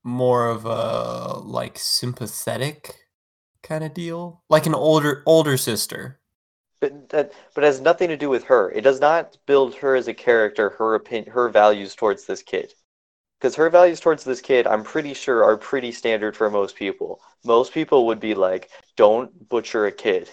[0.04, 2.96] more of a like sympathetic
[3.64, 6.20] kind of deal, like an older older sister.
[6.84, 8.70] But that but it has nothing to do with her.
[8.70, 12.74] It does not build her as a character, her opinion, her values towards this kid.
[13.40, 17.22] Because her values towards this kid, I'm pretty sure, are pretty standard for most people.
[17.46, 20.30] Most people would be like, "Don't butcher a kid."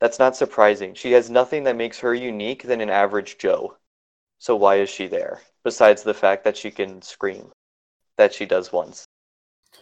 [0.00, 0.94] That's not surprising.
[0.94, 3.76] She has nothing that makes her unique than an average Joe.
[4.38, 5.42] So why is she there?
[5.62, 7.52] Besides the fact that she can scream,
[8.16, 9.04] that she does once,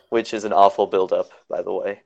[0.08, 2.02] which is an awful build-up, by the way.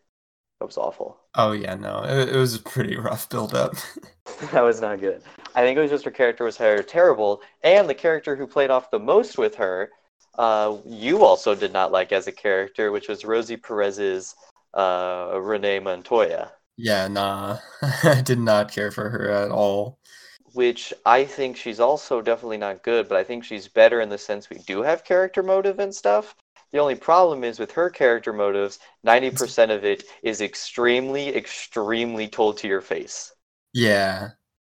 [0.60, 1.18] That was awful.
[1.34, 3.74] Oh yeah, no, it, it was a pretty rough build up.
[4.52, 5.22] that was not good.
[5.54, 8.70] I think it was just her character was her terrible, and the character who played
[8.70, 9.90] off the most with her,
[10.36, 14.34] uh, you also did not like as a character, which was Rosie Perez's
[14.74, 17.58] uh, Renee Montoya, yeah, nah,
[18.04, 19.98] I did not care for her at all.
[20.52, 24.18] which I think she's also definitely not good, but I think she's better in the
[24.18, 26.36] sense we do have character motive and stuff.
[26.72, 32.58] The only problem is with her character motives, 90% of it is extremely, extremely told
[32.58, 33.32] to your face.
[33.72, 34.30] Yeah.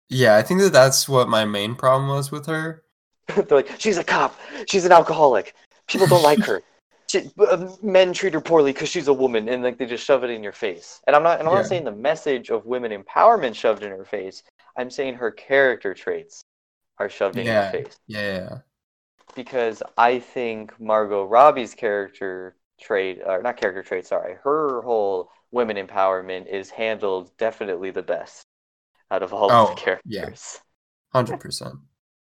[0.10, 2.84] Yeah, I think that that's what my main problem was with her.
[3.36, 4.38] They're like, she's a cop.
[4.68, 5.54] She's an alcoholic.
[5.88, 6.64] People don't like her.
[7.10, 10.24] She, uh, men treat her poorly because she's a woman, and like they just shove
[10.24, 11.02] it in your face.
[11.08, 11.60] And I'm not, and I'm Yeah.
[11.60, 14.44] not saying the message of women empowerment shoved in her face.
[14.78, 16.42] I'm saying her character traits
[17.00, 17.62] are shoved in Yeah.
[17.72, 18.62] your face Yeah.
[19.36, 25.78] Because I think Margot Robbie's character trait, or not character trait, sorry, her whole women
[25.78, 28.46] empowerment is handled definitely the best
[29.12, 30.30] out of all Oh, of the yeah.
[30.32, 30.62] characters.
[31.12, 31.80] 100%.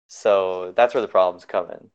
[0.08, 1.90] So that's where the problems come in.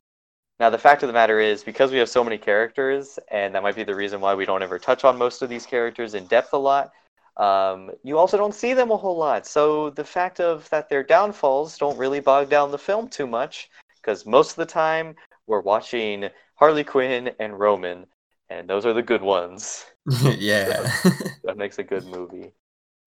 [0.59, 3.63] Now, the fact of the matter is, because we have so many characters, and that
[3.63, 6.27] might be the reason why we don't ever touch on most of these characters in
[6.27, 6.91] depth a lot,
[7.37, 9.47] um, you also don't see them a whole lot.
[9.47, 13.69] So the fact of that their downfalls don't really bog down the film too much,
[14.01, 15.15] because most of the time
[15.47, 18.05] we're watching Harley Quinn and Roman,
[18.49, 19.85] and those are the good ones.
[20.21, 20.91] yeah.
[21.43, 22.51] That makes a good movie.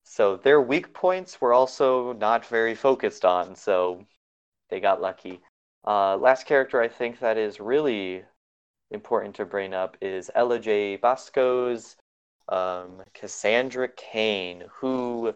[0.03, 4.05] So their weak points were also not very focused on, so
[4.69, 5.41] they got lucky.
[5.87, 8.25] Uh, last character I think that is really
[8.91, 11.97] important to bring up is Ella Jay Basco's
[12.49, 15.35] um, Cassandra Cain, who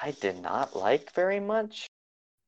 [0.00, 1.86] I did not like very much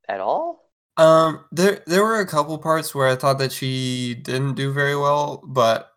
[0.08, 0.67] at all.
[0.98, 4.96] Um there there were a couple parts where I thought that she didn't do very
[4.96, 5.92] well, but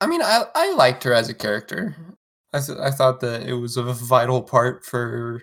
[0.00, 1.96] I mean, I I liked her as a character.
[2.52, 5.42] I th- I thought that it was a vital part for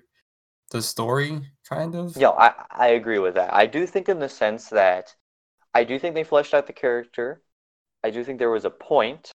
[0.72, 2.18] the story kind of.
[2.18, 3.54] Yeah, I, I agree with that.
[3.54, 5.14] I do think in the sense that
[5.74, 7.44] I do think they fleshed out the character.
[8.04, 9.32] I do think there was a point.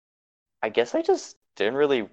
[0.62, 2.10] I guess I just didn't really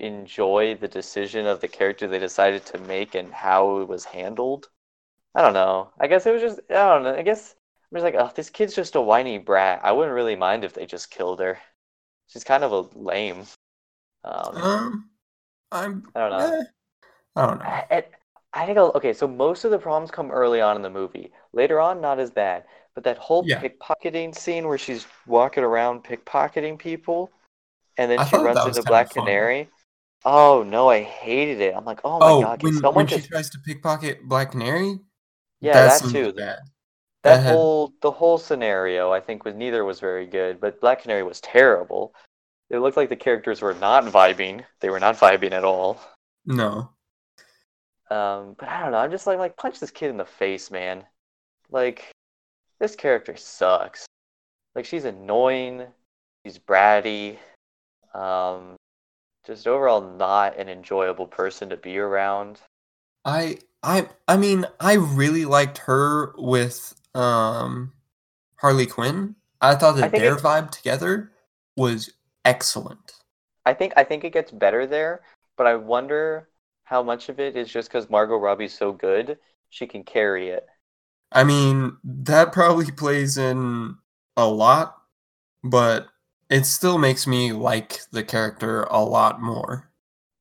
[0.00, 4.70] enjoy the decision of the character they decided to make and how it was handled.
[5.34, 5.92] I don't know.
[5.98, 7.14] I guess it was just I don't know.
[7.14, 7.54] I guess
[7.90, 9.80] I'm just like, oh, this kid's just a whiny brat.
[9.84, 11.58] I wouldn't really mind if they just killed her.
[12.28, 13.46] She's kind of a lame.
[14.24, 15.10] Um, Um
[15.72, 16.56] I'm I don't know.
[16.56, 16.64] eh,
[17.36, 17.74] I don't know.
[17.90, 18.04] I,
[18.52, 19.12] I- think I'll, okay.
[19.12, 21.32] So most of the problems come early on in the movie.
[21.52, 22.64] Later on, not as bad.
[22.94, 23.60] But that whole Yeah.
[23.60, 27.30] pickpocketing scene where she's walking around pickpocketing people,
[27.98, 29.10] and then I she runs into Black.
[29.10, 29.70] Canary.
[30.24, 31.74] Oh no, I hated it.
[31.76, 34.50] I'm like, oh my Oh, god, when, someone when she just tries to pickpocket Black
[34.52, 34.98] Canary?
[35.64, 36.32] Yeah, that that too.
[36.32, 36.34] bad.
[36.36, 40.60] That That had- whole the whole scenario, I think, was neither was very good.
[40.60, 42.14] But Black Canary was terrible.
[42.70, 44.64] It looked like the characters were not vibing.
[44.80, 46.00] They were not vibing at all.
[46.46, 46.90] No.
[48.10, 48.98] Um, but I don't know.
[48.98, 51.04] I'm just like, like punch this kid in the face, man.
[51.70, 52.10] Like,
[52.80, 54.06] this character sucks.
[54.74, 55.86] Like, she's annoying.
[56.44, 57.38] She's bratty.
[58.14, 58.76] Um,
[59.46, 62.60] just overall not an enjoyable person to be around.
[63.24, 67.92] I I I mean, I really liked her with um
[68.56, 69.36] Harley Quinn.
[69.60, 71.32] I thought that think their vibe together
[71.76, 72.10] was
[72.44, 73.12] excellent.
[73.66, 75.22] I think I think it gets better there,
[75.56, 76.48] but I wonder
[76.84, 79.38] how much of it is just because Margot Robbie's so good,
[79.70, 80.66] she can carry it.
[81.32, 83.96] I mean, that probably plays in
[84.36, 84.96] a lot,
[85.64, 86.08] but
[86.50, 89.90] it still makes me like the character a lot more.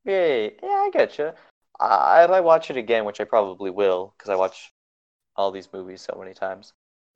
[0.05, 1.33] Yeah, yeah, I get you.
[1.79, 4.73] I, if I watch it again, which I probably will, because I watch
[5.35, 6.73] all these movies so many times.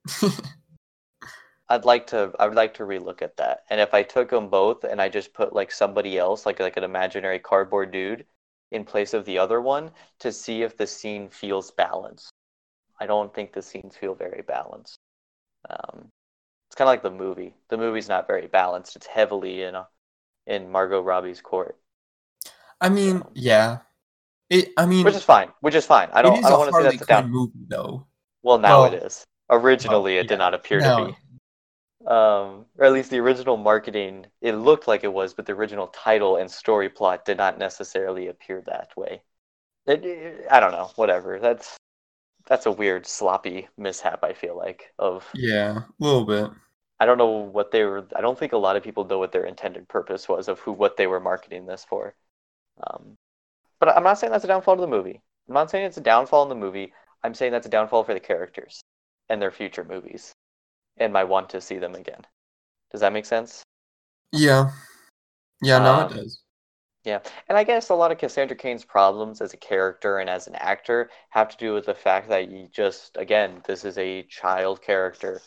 [1.69, 3.63] I'd like to I would like to relook at that.
[3.69, 6.77] And if I took them both and I just put like somebody else, like like
[6.77, 8.25] an imaginary cardboard dude
[8.71, 12.31] in place of the other one to see if the scene feels balanced.
[12.99, 14.99] I don't think the scenes feel very balanced.
[15.69, 16.09] Um,
[16.67, 17.55] it's kind of like the movie.
[17.69, 18.95] The movie's not very balanced.
[18.95, 19.75] It's heavily in
[20.47, 21.77] in Margot Robbie's court,
[22.81, 23.79] I mean, yeah.
[24.49, 25.49] It I mean, which is fine.
[25.61, 26.09] Which is fine.
[26.13, 27.31] I don't is I a don't want to say Harley that's a Quinn down.
[27.31, 28.07] movie though.
[28.43, 29.23] Well, now Well, it is.
[29.49, 30.37] Originally, well, it did yeah.
[30.37, 31.17] not appear Now- to be.
[32.07, 35.87] um, or at least the original marketing, it looked like it was, but the original
[35.87, 39.21] title and story plot did not necessarily appear that way.
[39.85, 41.39] It, it- I don't know, whatever.
[41.39, 41.75] That's
[42.47, 44.23] that's a weird, sloppy mishap.
[44.23, 46.49] I feel like of Yeah, a little bit.
[46.99, 48.07] I don't know what they were.
[48.15, 50.71] I don't think a lot of people know what their intended purpose was of who
[50.71, 52.15] what they were marketing this for.
[52.85, 53.17] Um,
[53.79, 55.21] but I'm not saying that's a downfall to the movie.
[55.47, 56.93] I'm not saying it's a downfall in the movie.
[57.23, 58.81] I'm saying that's a downfall for the characters
[59.29, 60.33] and their future movies,
[60.97, 62.25] and my want to see them again.
[62.91, 63.63] Does that make sense?
[64.31, 64.71] Yeah.
[65.61, 66.41] Yeah, no, Um, it does.
[67.03, 70.47] Yeah, and I guess a lot of Cassandra Cain's problems as a character and as
[70.47, 74.23] an actor have to do with the fact that you just, again, this is a
[74.23, 75.41] child character.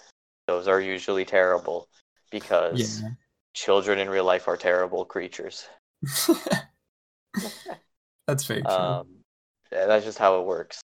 [0.46, 1.88] Those are usually terrible
[2.30, 3.10] because Yeah.
[3.54, 5.68] children in real life are terrible creatures.
[8.30, 8.70] That's very true.
[8.70, 9.06] Um,
[9.72, 10.80] that's just how it works.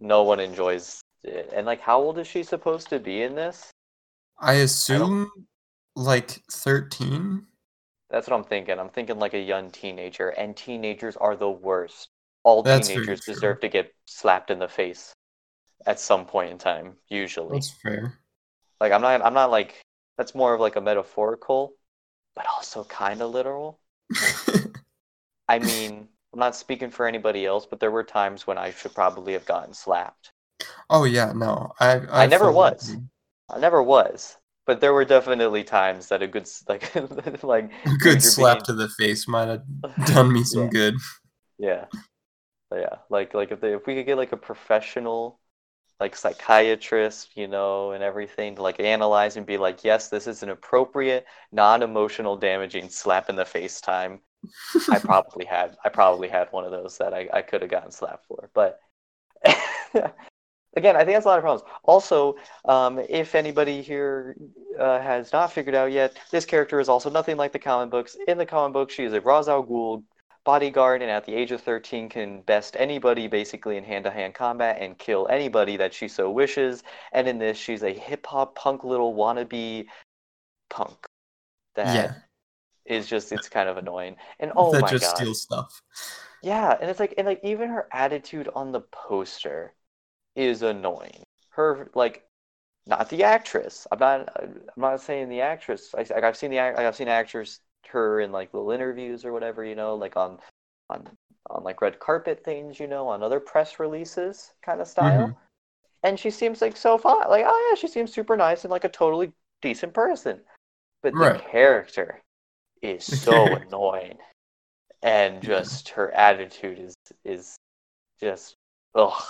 [0.00, 1.52] No one enjoys it.
[1.54, 3.70] And like, how old is she supposed to be in this?
[4.38, 5.30] I assume
[5.94, 7.44] like 13.
[8.08, 8.78] That's what I'm thinking.
[8.78, 12.08] I'm thinking like a young teenager, and teenagers are the worst.
[12.44, 15.12] All That's teenagers deserve to get slapped in the face
[15.86, 17.56] at some point in time, usually.
[17.56, 18.14] That's fair.
[18.80, 19.82] Like I'm not I'm not like
[20.16, 21.74] that's more of like a metaphorical,
[22.34, 23.80] but also kind of literal.
[25.48, 28.94] I mean, I'm not speaking for anybody else, but there were times when I should
[28.94, 30.32] probably have gotten slapped.
[30.90, 32.90] oh yeah, no, I I, I never was.
[32.90, 33.04] agree.
[33.48, 38.22] I never was, but there were definitely times that a good like like A good
[38.22, 39.62] slap being- to the face might have
[40.06, 40.68] done me some Yeah.
[40.68, 40.94] good.
[41.58, 41.86] Yeah.
[42.70, 45.40] But yeah, like like if they if we could get like a professional
[46.00, 50.42] like psychiatrist, you know, and everything to like analyze and be like, yes, this is
[50.42, 54.20] an appropriate, non-emotional, damaging slap in the face time.
[54.90, 57.90] I probably had I probably had one of those that I, I could have gotten
[57.90, 58.50] slapped for.
[58.54, 58.80] But
[60.76, 61.68] again, I think that's a lot of problems.
[61.84, 64.36] Also, um, if anybody here
[64.78, 68.16] uh, has not figured out yet, this character is also nothing like the comic books.
[68.28, 70.04] In the comic books, she is a Ra's al Ghul
[70.44, 74.96] bodyguard, and at the age of 13 can best anybody basically in hand-to-hand combat and
[74.96, 76.84] kill anybody that she so wishes.
[77.12, 79.86] And in this, she's a hip-hop punk little wannabe
[80.70, 81.06] punk
[81.74, 82.25] that
[82.88, 84.16] is just it's kind of annoying.
[84.40, 85.16] And oh that my just god.
[85.16, 85.82] steals stuff.
[86.42, 89.74] Yeah, and it's like and like even her attitude on the poster
[90.36, 91.24] is annoying.
[91.50, 92.24] Her like
[92.86, 93.86] not the actress.
[93.92, 95.94] I'm not I'm not saying the actress.
[95.94, 99.32] I, like I've seen the act- I've seen actors her in like little interviews or
[99.32, 100.38] whatever, you know, like on
[100.90, 101.08] on
[101.50, 105.28] on like red carpet things, you know, on other press releases kind of style.
[105.28, 105.36] Mhm.
[106.04, 107.28] And she seems like so fun.
[107.28, 110.40] Like, oh yeah, she seems super nice and like a totally decent person.
[111.02, 111.40] But the Right.
[111.50, 112.22] character
[112.82, 114.18] is so annoying.
[115.02, 117.56] And just her attitude is is
[118.20, 118.56] just
[118.94, 119.22] ugh.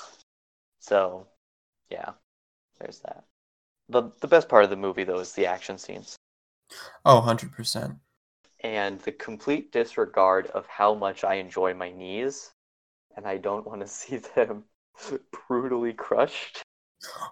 [0.81, 1.27] So
[1.91, 2.13] yeah,
[2.81, 3.25] there's that.
[3.89, 6.17] The the best part of the movie though is the action scenes
[7.05, 7.97] Oh, 100%.
[8.61, 12.51] and the complete disregard of how much I enjoy my knees
[13.17, 14.65] and I don't want to see them
[15.49, 16.63] brutally crushed.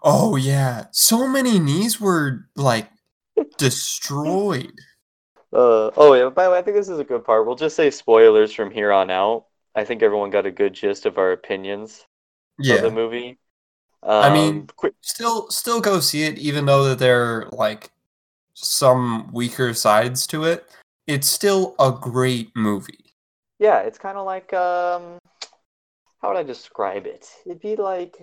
[0.02, 2.90] Oh yeah, so many knees were like
[3.58, 4.72] destroyed.
[5.54, 6.28] Uh, oh yeah.
[6.30, 7.46] By the way, I think this is a good part.
[7.46, 9.46] We'll just say spoilers from here on out.
[9.74, 12.04] I think everyone got a good gist of our opinions
[12.58, 13.38] of the Yeah, movie.
[14.02, 17.90] I mean- Um, quick, still still go see it even though that there are like
[18.54, 20.66] some weaker sides to it.
[21.06, 23.14] It's still a great movie.
[23.58, 25.18] yeah, it's kind of like um,
[26.20, 27.28] how would I describe it?
[27.46, 28.22] It'd be like,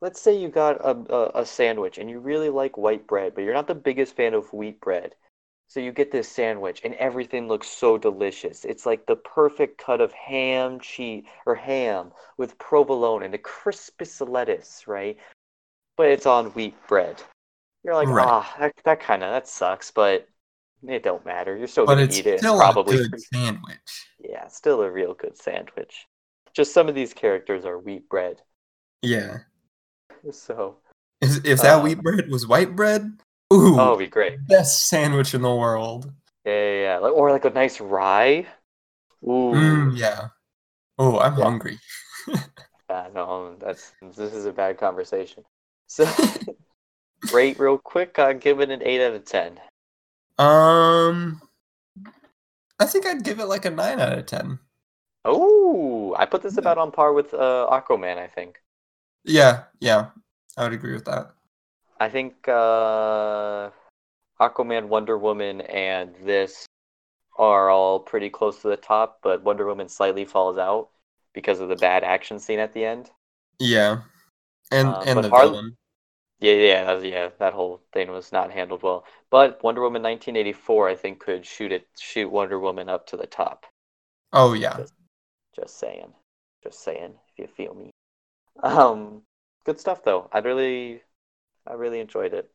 [0.00, 3.42] let's say you got a, a a sandwich and you really like white bread, but
[3.42, 5.14] you're not the biggest fan of wheat bread.
[5.72, 8.66] So you get this sandwich and everything looks so delicious.
[8.66, 14.20] It's like the perfect cut of ham, cheese, or ham with provolone and the crispest
[14.20, 15.16] lettuce, right?
[15.96, 17.22] But it's on wheat bread.
[17.84, 18.26] You're like, Right.
[18.26, 20.28] ah, that, that kind of that sucks, but
[20.86, 21.56] it don't matter.
[21.56, 22.40] You're still But gonna eat it.
[22.40, 24.06] still probably a good sandwich.
[24.22, 26.06] yeah, still a real good sandwich.
[26.52, 28.42] Just some of these characters are wheat bread.
[29.00, 29.38] Yeah.
[30.32, 30.76] So,
[31.22, 33.10] If, if that Uh, wheat bread was white bread,
[33.52, 34.38] ooh, oh, it'd be great.
[34.48, 36.12] best sandwich in the world.
[36.44, 36.98] Yeah, yeah, yeah.
[36.98, 38.46] Like, or like a nice rye.
[39.28, 39.92] Ooh.
[39.92, 40.28] Mm, yeah.
[40.98, 41.44] Oh, I'm Yeah.
[41.44, 41.78] hungry.
[42.88, 45.44] Yeah, no, that's this is a bad conversation.
[45.88, 46.16] So,
[47.22, 48.18] rate real quick.
[48.20, 49.60] I give it an eight out of ten.
[50.38, 51.40] Um,
[52.78, 54.58] I think I'd give it like a nine out of ten.
[55.24, 56.58] Oh, I put this Yeah.
[56.58, 58.18] about on par with uh, Aquaman.
[58.18, 58.60] I think.
[59.24, 60.10] Yeah, yeah,
[60.56, 61.34] I would agree with that.
[62.02, 63.70] I think uh,
[64.40, 66.66] Aquaman, Wonder Woman, and this
[67.38, 70.88] are all pretty close to the top, but Wonder Woman slightly falls out
[71.32, 73.10] because of the bad action scene at the end.
[73.60, 74.00] Yeah,
[74.72, 75.76] and Uh, and the Harley- villain.
[76.40, 77.28] Yeah, yeah, that was- yeah.
[77.38, 79.06] That whole thing was not handled well.
[79.30, 83.28] But Wonder Woman 1984, I think, could shoot it, shoot Wonder Woman up to the
[83.28, 83.64] top.
[84.32, 84.94] Oh yeah, Just,
[85.54, 86.12] just saying,
[86.64, 87.14] just saying.
[87.28, 87.90] If you feel me.
[88.60, 89.22] Um,
[89.64, 90.28] good stuff though.
[90.32, 91.04] I'd really,
[91.66, 92.50] I really enjoyed it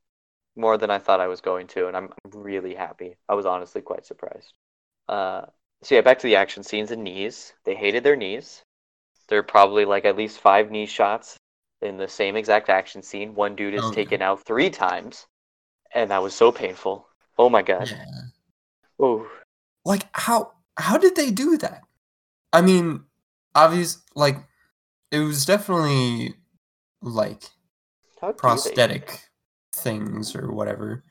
[0.56, 3.18] more than I thought I was going to, and I'm really happy.
[3.30, 4.54] I was honestly quite surprised.
[5.10, 5.48] Uh,
[5.84, 7.54] so yeah, back to the action scenes and knees.
[7.66, 8.64] They hated their knees.
[9.30, 11.38] There are probably like at least five knee shots
[11.82, 13.36] in the same exact action scene.
[13.36, 15.28] One dude is Oh, taken out three times,
[15.94, 17.08] and that was so painful.
[17.38, 17.90] Oh my god.
[17.90, 18.28] yeah.
[19.00, 19.28] Oh,
[19.86, 21.84] Like how how did they do that?
[22.54, 23.06] I mean,
[23.56, 24.38] obvious like
[25.12, 26.36] it was definitely
[27.02, 27.44] like
[28.22, 29.30] how do they do prosthetic
[29.74, 31.04] things or whatever,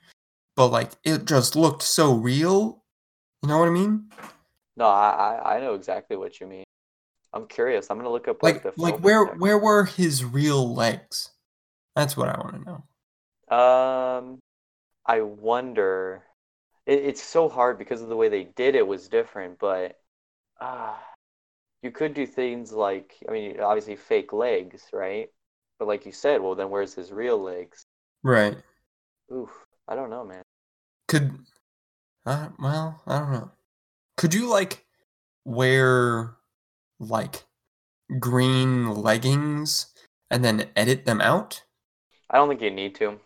[0.56, 2.84] but like it just looked so real.
[3.42, 4.10] You know what I mean?
[4.76, 6.64] No, I, I know exactly what you mean.
[7.32, 7.90] I'm curious.
[7.90, 9.34] I'm gonna look up like, Like the like where there.
[9.36, 11.30] where were his real legs?
[11.94, 12.84] That's what I want to know.
[13.48, 14.38] Um,
[15.06, 16.24] I wonder.
[16.86, 20.00] it, it's so hard because of the way they did it was different, but
[20.60, 20.96] uh,
[21.82, 25.30] you could do things like, I mean, obviously fake legs, right?
[25.78, 27.84] But like you said, well, then where's his real legs?
[28.22, 28.56] Right.
[29.32, 29.50] Oof,
[29.88, 30.42] I don't know, man.
[31.08, 31.38] Could
[32.24, 33.50] uh, well, I don't know.
[34.16, 34.84] Could you like
[35.44, 36.34] wear
[36.98, 37.44] like
[38.18, 39.86] green leggings
[40.30, 41.62] and then edit them out?
[42.30, 43.20] I don't think you need to.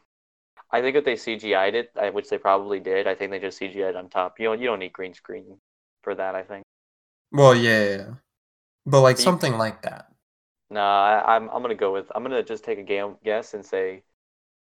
[0.73, 3.97] I think if they CGI'd it, which they probably did, I think they just CGI'd
[3.97, 4.39] on top.
[4.39, 5.59] You don't, you don't need green screen
[6.03, 6.63] for that, I think.
[7.33, 8.07] Well, yeah, yeah.
[8.87, 10.10] But like But you- something like that.
[10.71, 13.65] Nah, I, I'm I'm gonna go with I'm gonna just take a game guess and
[13.65, 14.05] say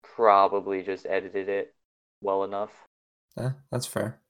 [0.03, 1.75] probably just edited it
[2.23, 2.73] well enough.
[3.37, 4.21] Yeah, that's fair.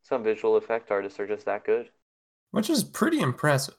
[0.00, 1.90] Some visual effect artists are just that good.
[2.50, 3.76] Which is pretty impressive.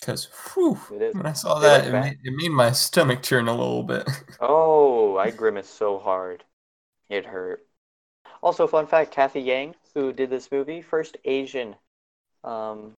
[0.00, 1.14] Because, whew, It is.
[1.14, 4.08] when I saw that, it made, it made my stomach turn a little bit.
[4.40, 6.42] Oh, I grimaced so hard.
[7.08, 7.66] It hurt.
[8.42, 11.76] Also, fun fact, Cathy Yan, who did this movie, first Asian
[12.44, 12.94] um,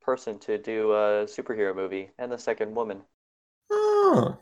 [0.00, 3.04] person to do a superhero movie, and the second woman.
[4.14, 4.38] Oh,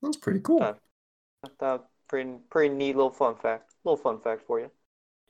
[0.00, 0.62] that's pretty cool.
[0.62, 0.74] Uh,
[1.58, 3.74] thought pretty pretty neat little fun fact.
[3.84, 4.70] Little fun fact for you.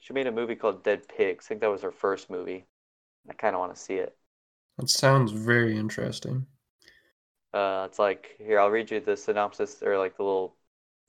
[0.00, 1.46] She made a movie called Dead Pigs.
[1.46, 2.66] I think that was her first movie.
[3.28, 4.16] I kind of want to see it.
[4.78, 6.46] That sounds very interesting.
[7.54, 10.56] Uh, it's like here I'll read you the synopsis or like the little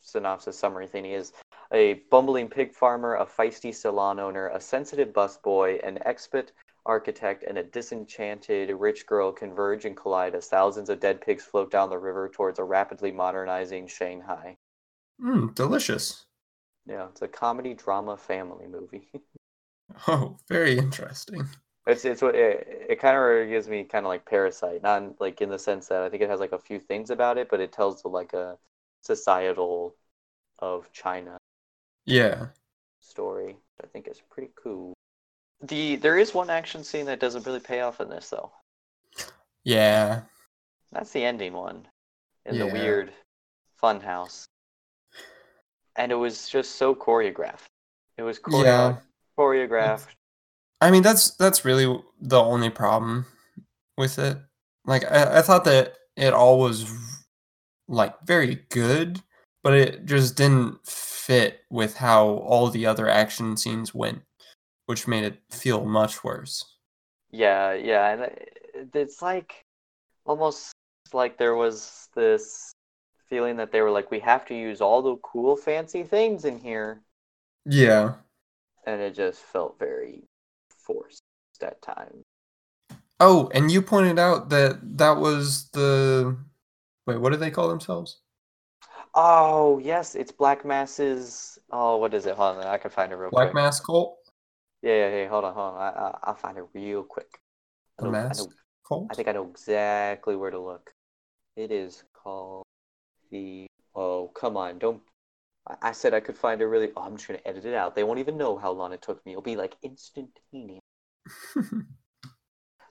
[0.02, 1.32] synopsis summary thing is
[1.72, 6.52] a bumbling pig farmer, a feisty salon owner, a sensitive busboy, an expert
[6.86, 11.72] architect, and a disenchanted rich girl converge and collide as thousands of dead pigs float
[11.72, 14.58] down the river towards a rapidly modernizing Shanghai.
[15.20, 16.28] Mmm, delicious.
[16.86, 19.10] Yeah, it's a comedy drama family movie.
[20.08, 21.50] Oh, very interesting.
[21.86, 25.42] It's it's what it, it kind of gives me kind of like Parasite, not like
[25.42, 27.60] in the sense that I think it has like a few things about it, but
[27.60, 28.58] it tells like a
[29.02, 29.96] societal
[30.60, 31.38] of China
[32.06, 32.52] Yeah.
[33.00, 33.56] story.
[33.84, 34.94] I think is pretty cool.
[35.64, 38.52] The there is one action scene that doesn't really pay off in this though.
[39.64, 40.22] Yeah.
[40.92, 41.88] That's the ending one
[42.46, 43.12] in the weird
[43.78, 44.46] fun house,
[45.96, 47.66] and it was just so choreographed.
[48.18, 48.98] It was choreo- Yeah.
[49.40, 50.08] choreographed.
[50.82, 53.26] I mean, that's that's really the only problem
[53.98, 54.38] with it.
[54.86, 56.86] Like, I, I thought that it all was
[57.88, 59.22] like very good,
[59.64, 64.22] but it just didn't fit with how all the other action scenes went,
[64.86, 66.78] which made it feel much worse.
[67.32, 68.30] Yeah, yeah, and uh,
[68.94, 69.64] it's like
[70.26, 70.72] almost
[71.14, 72.72] like there was this
[73.30, 76.60] feeling that they were like, we have to use all the cool, fancy things in
[76.60, 77.02] here,
[77.66, 78.16] Yeah.
[78.86, 80.24] and it just felt very
[80.70, 81.22] forced
[81.62, 82.24] at times.
[83.20, 86.38] Oh, and you pointed out that that was the
[87.08, 87.18] wait.
[87.22, 88.20] What do they call themselves?
[89.16, 91.58] Oh yes, it's Black Mask's.
[91.72, 92.36] Oh, what is it?
[92.36, 93.56] Hold on, I can find it real Black quick.
[93.56, 94.18] Mass Cult.
[94.84, 95.28] Yeah, yeah, yeah.
[95.30, 95.82] Hold on, hold on.
[95.82, 97.40] I, I, I'll find it real quick.
[98.00, 98.54] I The know, I Mask know,
[98.88, 99.08] Cult.
[99.12, 100.94] I think I know exactly where to look.
[101.56, 102.64] It is called
[103.32, 103.66] the.
[103.96, 104.80] Oh, come on!
[104.80, 105.02] Don't.
[105.68, 106.92] I- I said I could find it really.
[106.98, 107.96] Oh, I'm just gonna edit it out.
[107.96, 109.32] They won't even know how long it took me.
[109.34, 110.82] It'll be like instantaneous.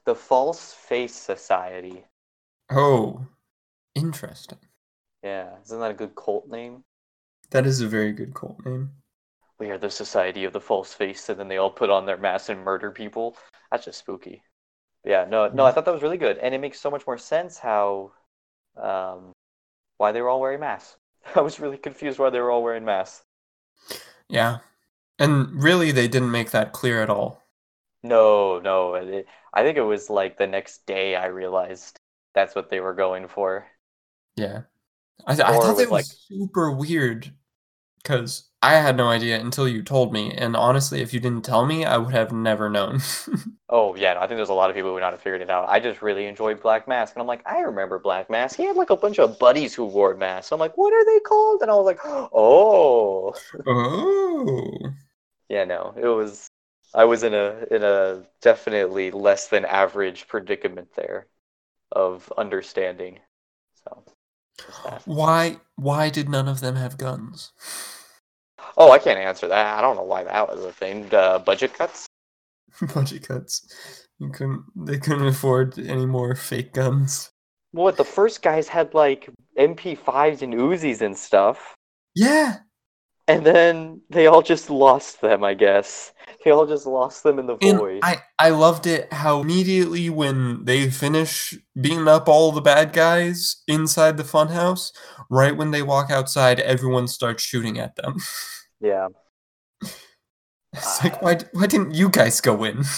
[0.05, 2.05] The False Face Society.
[2.71, 3.27] oh,
[3.95, 4.59] interesting.
[5.23, 6.83] Yeah, isn't that a good cult name?
[7.51, 8.91] That is a very good cult name.
[9.63, 12.17] We are the Society of the False Face, and then they all put on their
[12.17, 13.37] masks and murder people.
[13.71, 14.43] That's just spooky.
[15.05, 17.17] Yeah, no, no, I thought that was really good, and it makes so much more
[17.17, 18.11] sense how,
[18.77, 19.31] um,
[19.99, 20.97] why they were all wearing masks.
[21.37, 23.23] I was really confused why they were all wearing masks.
[24.29, 24.59] Yeah,
[25.21, 27.41] and really, they didn't make that clear at all.
[28.03, 31.97] No, no, it, I think it was like the next day I realized
[32.35, 33.69] that's what they were going for.
[34.35, 34.63] Yeah,
[35.25, 37.33] I, th- I thought it was super weird
[38.03, 40.33] because I had no idea until you told me.
[40.33, 43.01] And honestly, if you didn't tell me, I would have never known.
[43.69, 45.41] Oh yeah, no, I think there's a lot of people who would not have figured
[45.41, 45.67] it out.
[45.69, 48.57] I just really enjoyed Black Mask, and I'm like, I remember Black Mask.
[48.57, 50.53] He had like a bunch of buddies who wore masks.
[50.53, 51.63] I'm like, what are they called?
[51.63, 53.35] And I was like, oh,
[53.67, 54.79] oh,
[55.49, 56.49] yeah, no, it was.
[56.95, 61.27] I was in a in a definitely less than average predicament there
[61.93, 63.21] of understanding.
[63.85, 64.05] So.
[65.05, 65.59] Why?
[65.77, 67.53] Why did none of them have guns?
[68.77, 69.79] oh, I can't answer that.
[69.79, 71.13] I don't know why that was a thing.
[71.13, 72.07] Uh, budget cuts.
[72.95, 74.07] Budget cuts.
[74.19, 74.65] You couldn't.
[74.75, 77.31] They couldn't afford any more fake guns.
[77.73, 79.29] What the first guys had like
[79.59, 81.75] MP5s and Uzis and stuff.
[82.15, 82.59] Yeah.
[83.29, 86.13] And then they all just lost them, I guess.
[86.45, 88.01] They all just lost them in the And void.
[88.03, 93.63] I, I loved it how immediately when they finish beating up all the bad guys
[93.69, 94.93] inside the funhouse,
[95.31, 98.17] right when they walk outside, everyone starts shooting at them.
[98.85, 99.11] Yeah.
[100.73, 102.85] It's like why why didn't you guys go in?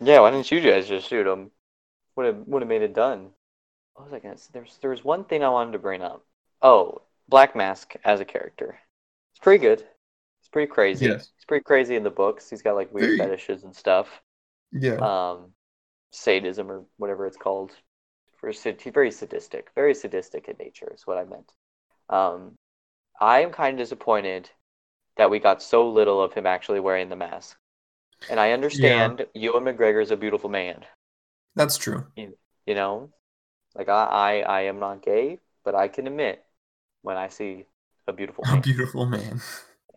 [0.00, 1.50] Yeah, why didn't you guys just shoot them?
[2.16, 3.30] Would have would have made it done.
[3.94, 4.50] What was I gonna say?
[4.52, 6.24] There's there was one thing I wanted to bring up.
[6.62, 8.78] Oh, Black Mask as a character.
[9.32, 9.84] It's pretty good.
[10.48, 11.04] It's pretty crazy.
[11.06, 11.30] Yes.
[11.36, 12.48] He's pretty crazy in the books.
[12.48, 14.08] He's got like weird Very- fetishes and stuff.
[14.72, 14.94] Yeah.
[14.94, 15.52] Um,
[16.10, 17.72] sadism or whatever it's called.
[18.38, 18.50] For
[18.92, 21.52] very sadistic, very sadistic in nature is what I meant.
[22.08, 22.54] Um,
[23.20, 24.48] I am kind of disappointed
[25.16, 27.58] that we got so little of him actually wearing the mask.
[28.30, 30.84] And I understand Ewan McGregor is a beautiful man.
[31.56, 32.06] That's true.
[32.16, 33.10] You know,
[33.74, 36.42] like I, I, I am not gay, but I can admit
[37.02, 37.64] when I see
[38.06, 39.40] a beautiful A beautiful man.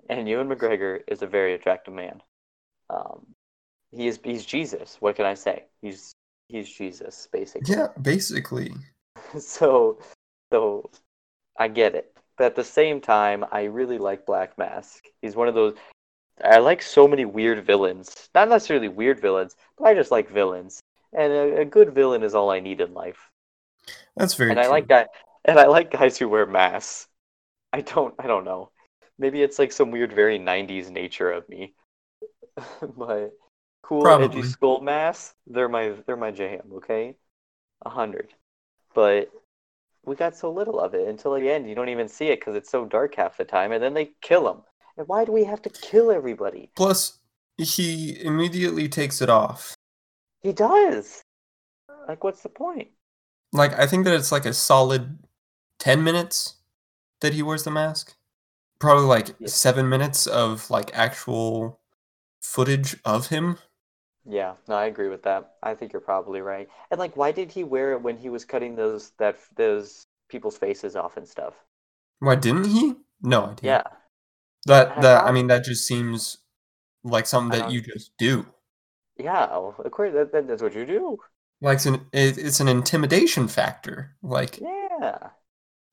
[0.10, 2.22] and Ewan McGregor is a very attractive man.
[2.90, 3.26] Um,
[3.92, 4.98] he is he's Jesus.
[5.00, 5.66] What can I say?
[5.82, 6.14] He's
[6.48, 7.74] he's Jesus basically.
[7.74, 8.74] Yeah, basically.
[9.40, 10.00] so
[10.52, 10.90] so
[11.58, 12.16] I get it.
[12.38, 15.06] But at the same time, I really like Black Mask.
[15.22, 15.76] He's one of those
[16.44, 18.30] I like so many weird villains.
[18.34, 20.82] Not necessarily weird villains, but I just like villains.
[21.14, 23.30] And a, a good villain is all I need in life.
[24.16, 24.66] That's very and true.
[24.66, 25.08] I like guy
[25.46, 27.08] and I like guys who wear masks.
[27.74, 28.71] I don't I don't know.
[29.22, 31.76] Maybe it's like some weird very 90s nature of me.
[32.98, 33.32] but
[33.84, 34.26] cool Probably.
[34.26, 37.16] edgy skull masks, they're my they're my jam, okay?
[37.86, 38.34] A hundred.
[38.96, 39.32] But
[40.04, 41.70] we got so little of it until the end.
[41.70, 44.10] You don't even see it because it's so dark half the time, and then they
[44.22, 44.64] kill him.
[44.98, 46.72] And why do we have to kill everybody?
[46.76, 47.20] Plus,
[47.60, 49.76] he immediately takes it off.
[50.40, 51.22] He does.
[52.08, 52.88] Like, what's the point?
[53.54, 55.20] Like, I think that it's like a solid
[55.78, 56.56] 10 minutes
[57.20, 58.16] that he wears the mask.
[58.82, 59.48] Probably like Yeah.
[59.48, 61.80] seven minutes of like actual
[62.42, 63.60] footage of him.
[64.26, 65.58] Yeah, no, I agree with that.
[65.62, 66.68] I think you're probably right.
[66.90, 70.58] And like, why did he wear it when he was cutting those that those people's
[70.58, 71.54] faces off and stuff?
[72.20, 72.96] Why didn't he?
[73.22, 73.78] No idea.
[73.78, 73.84] Yeah,
[74.66, 76.40] That that I mean that just seems
[77.04, 78.48] like something that you just do.
[79.18, 79.46] yeah.
[79.48, 81.18] Of course, that, that, that's what you do.
[81.62, 84.16] Like it's an it, it's an intimidation factor.
[84.22, 85.32] Like Yeah,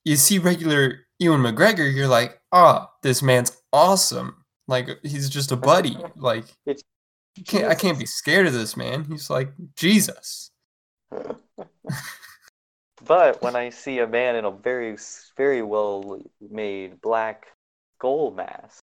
[0.09, 4.45] you see regular Ewan McGregor, you're like, oh, this man's awesome.
[4.67, 5.97] Like he's just a buddy.
[6.17, 6.83] Like It's
[7.47, 9.05] can't, I can't be scared of this man.
[9.05, 10.51] He's like Jesus.
[13.05, 14.97] But when I see a man in a very,
[15.37, 17.47] very well made black
[17.97, 18.83] skull mask,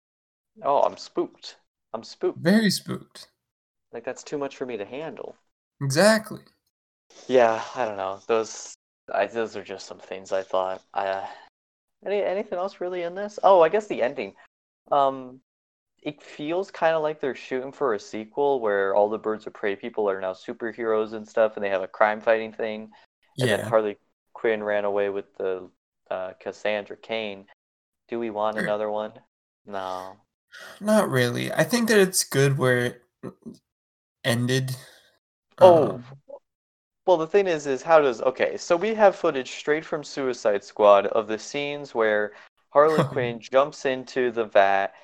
[0.62, 1.56] oh, I'm spooked.
[1.94, 2.38] I'm spooked.
[2.38, 3.28] Very spooked.
[3.92, 5.36] Like that's too much for me to handle.
[5.80, 6.40] Exactly.
[7.28, 8.20] Yeah, I don't know.
[8.26, 8.74] Those,
[9.14, 10.82] I, those are just some things I thought.
[10.94, 11.26] I, uh,
[12.04, 13.38] any anything else really in this?
[13.42, 14.34] Oh, I guess the ending.
[14.90, 15.40] Um,
[16.02, 19.52] it feels kind of like they're shooting for a sequel where all the Birds of
[19.52, 22.90] Prey people are now superheroes and stuff, and they have a crime fighting thing.
[23.38, 23.68] And then Yeah.
[23.68, 23.98] Harley
[24.32, 25.68] Quinn ran away with the
[26.10, 27.46] uh, Cassandra Cain.
[28.08, 29.12] Do we want another one?
[29.66, 30.16] No.
[30.80, 31.52] Not really.
[31.52, 33.02] I think that it's good where it
[34.24, 34.76] ended.
[35.58, 36.04] Oh, Um,
[37.10, 38.56] well, the thing is, is how does okay?
[38.56, 42.34] So we have footage straight from Suicide Squad of the scenes where
[42.68, 44.94] Harley Quinn jumps into the vat,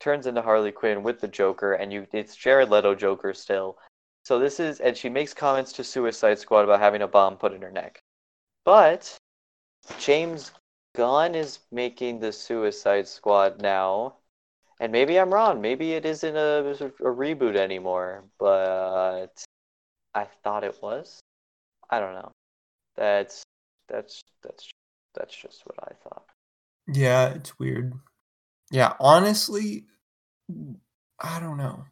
[0.00, 3.78] turns into Harley Quinn with the Joker, and you it's Jared Leto Joker still.
[4.24, 7.52] So this is, and she makes comments to Suicide Squad about having a bomb put
[7.52, 8.00] in her neck.
[8.64, 9.16] But
[10.00, 10.50] James
[10.96, 14.16] Gunn is making the Suicide Squad now.
[14.80, 15.60] And maybe I'm wrong.
[15.60, 18.24] Maybe it isn't a, a reboot anymore.
[18.40, 19.44] But
[20.12, 21.20] I thought it was.
[21.92, 22.32] I don't know.
[22.96, 23.42] That's
[23.88, 24.70] that's that's
[25.14, 26.24] that's just what I thought.
[26.88, 27.92] Yeah, it's weird.
[28.70, 29.84] Yeah, honestly,
[31.20, 31.84] I don't know.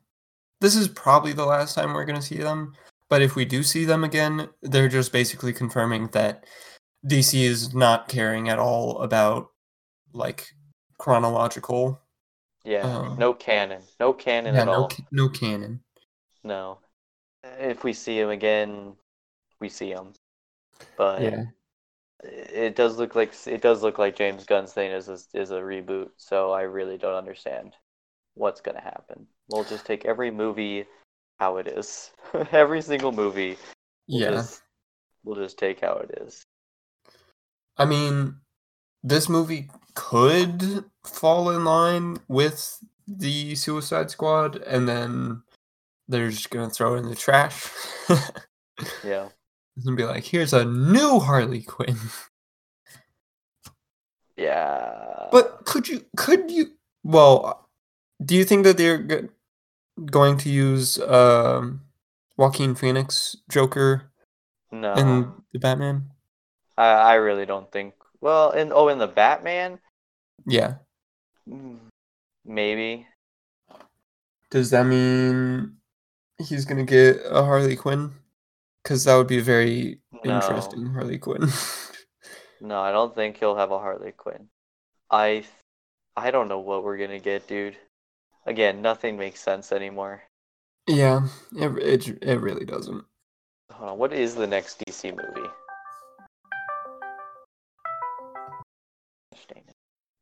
[0.62, 2.72] This is probably the last time we're going to see them,
[3.10, 6.44] but if we do see them again, they're just basically confirming that
[7.06, 9.48] DC is not caring at all about
[10.12, 10.48] like
[10.98, 12.00] chronological.
[12.64, 14.88] Yeah, Um, no canon, no canon Yeah, at no, all.
[14.88, 15.82] ca- no canon.
[16.44, 16.78] No.
[17.42, 18.96] If we see him again,
[19.60, 20.12] we see him.
[20.96, 21.44] But Yeah.
[22.22, 25.60] it does look like it does look like James Gunn's thing is a, is a
[25.60, 26.10] reboot.
[26.16, 27.74] So I really don't understand
[28.34, 29.26] what's gonna happen.
[29.48, 30.86] We'll just take every movie
[31.38, 32.10] how it is.
[32.52, 33.56] every single movie.
[34.08, 34.30] We'll Yeah.
[34.32, 34.62] Just,
[35.24, 36.42] we'll just take how it is.
[37.76, 38.36] I mean,
[39.02, 45.42] this movie could fall in line with the Suicide Squad, and then
[46.08, 47.68] they're just gonna throw it in the trash
[49.04, 49.28] Yeah.
[49.76, 51.96] And be like, "Here's a new Harley Quinn."
[54.36, 55.28] Yeah.
[55.30, 56.04] But could you?
[56.16, 56.72] Could you?
[57.04, 57.68] Well,
[58.24, 59.28] do you think that they're go-
[60.06, 61.82] going to use um,
[62.38, 64.10] Joaquin Phoenix Joker
[64.72, 64.94] no.
[64.94, 66.10] in the Batman?
[66.78, 67.92] I, I really don't think.
[68.22, 69.78] Well, in oh, in the Batman,
[70.46, 70.76] Yeah,
[71.48, 71.78] Mm,
[72.44, 73.06] maybe.
[74.50, 75.76] Does that mean
[76.38, 78.12] he's gonna get a Harley Quinn?
[78.82, 80.34] Because that would be very No.
[80.36, 81.48] interesting Harley Quinn.
[82.60, 84.48] No, I don't think he'll have a Harley Quinn.
[85.10, 85.44] I
[86.16, 87.76] I don't know what we're gonna get, dude.
[88.46, 90.22] Again, nothing makes sense anymore.
[90.86, 91.78] yeah, it,
[92.08, 93.04] it it really doesn't.
[93.72, 95.48] Hold on, what is the next DC movie?
[99.32, 99.74] Gosh dang it.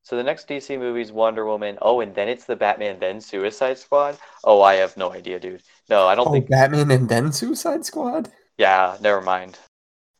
[0.03, 1.79] So the next DC movie is Wonder Woman.
[1.83, 4.19] Oh, and then it's the Batman, then Suicide Squad.
[4.45, 5.63] Oh, I have no idea, dude.
[5.89, 6.49] No, I don't Oh, think.
[6.49, 8.31] Batman and then Suicide Squad.
[8.59, 9.59] Yeah, never mind.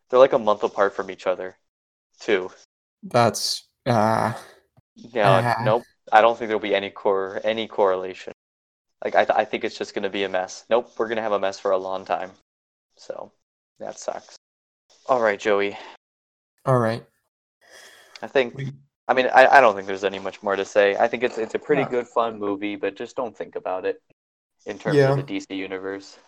[0.09, 1.57] They're like a month apart from each other,
[2.21, 2.51] too.
[3.03, 4.33] That's uh
[4.95, 5.63] Yeah, Ah.
[5.65, 5.83] nope.
[6.11, 8.33] I don't think there'll be any core any correlation.
[9.05, 10.65] Like I, th- I think it's just gonna be a mess.
[10.71, 12.33] Nope, we're gonna have a mess for a long time.
[12.97, 13.31] So
[13.79, 14.37] that sucks.
[15.07, 15.77] All right, Joey.
[16.65, 17.05] all right.
[18.23, 18.55] I think.
[18.57, 18.73] We-
[19.11, 20.95] I mean, I, I don't think there's any much more to say.
[20.97, 21.89] I think it's it's a pretty Yeah.
[21.89, 24.03] good, fun movie, but just don't think about it
[24.67, 25.13] in terms Yeah.
[25.13, 26.19] of the DC universe.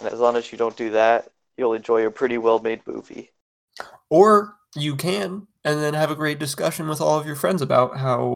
[0.00, 3.30] And as long as you don't do that, you'll enjoy a pretty well-made movie.
[4.10, 7.98] Or you can, and then have a great discussion with all of your friends about
[7.98, 8.34] how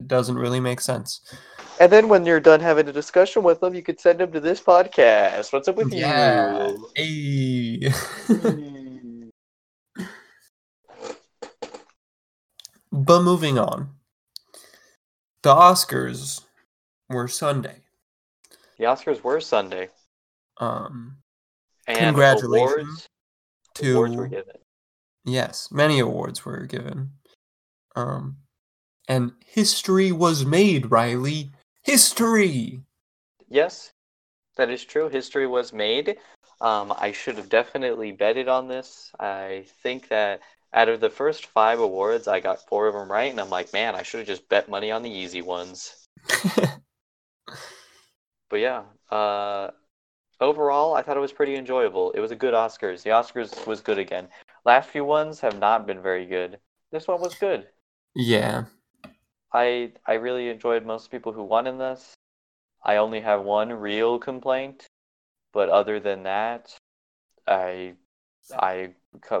[0.00, 1.20] it doesn't really make sense.
[1.80, 4.40] And then when you're done having a discussion with them, you could send them to
[4.40, 5.52] this podcast.
[5.52, 6.68] What's up with Yeah.
[6.68, 6.90] you?
[6.94, 7.92] Hey.
[12.92, 13.90] but moving on.
[15.42, 16.42] The Oscars
[17.08, 17.82] were Sunday.
[18.78, 19.88] The Oscars were Sunday.
[20.58, 21.16] Um
[21.96, 23.08] And Congratulations awards,
[23.74, 24.56] to awards were given.
[25.24, 27.10] Yes, many awards were given.
[27.96, 28.38] Um
[29.08, 31.50] and history was made, Riley.
[31.82, 32.82] History.
[33.48, 33.92] Yes,
[34.56, 35.08] that is true.
[35.08, 36.16] History was made.
[36.60, 39.10] Um, I should have definitely betted on this.
[39.18, 43.30] I think that out of the first five awards, I got four of them right,
[43.30, 46.06] and I'm like, man, I should have just bet money on the easy ones.
[48.50, 49.70] But yeah, uh,
[50.40, 52.12] overall, I thought it was pretty enjoyable.
[52.12, 53.02] It was a good Oscars.
[53.02, 54.28] The Oscars was good again.
[54.64, 56.58] Last few ones have not been very good.
[56.92, 57.68] This one was good.
[58.14, 58.64] yeah.
[59.52, 62.14] I I really enjoyed most people who won in this.
[62.84, 64.86] I only have one real complaint,
[65.52, 66.76] but other than that,
[67.46, 67.94] I
[68.52, 68.94] I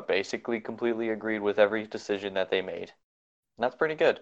[0.06, 2.92] basically completely agreed with every decision that they made.
[3.56, 4.20] And that's pretty good.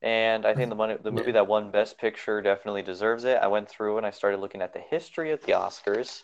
[0.00, 3.38] And I think the money, the movie that won Best Picture definitely deserves it.
[3.42, 6.22] I went through and I started looking at the history of the Oscars.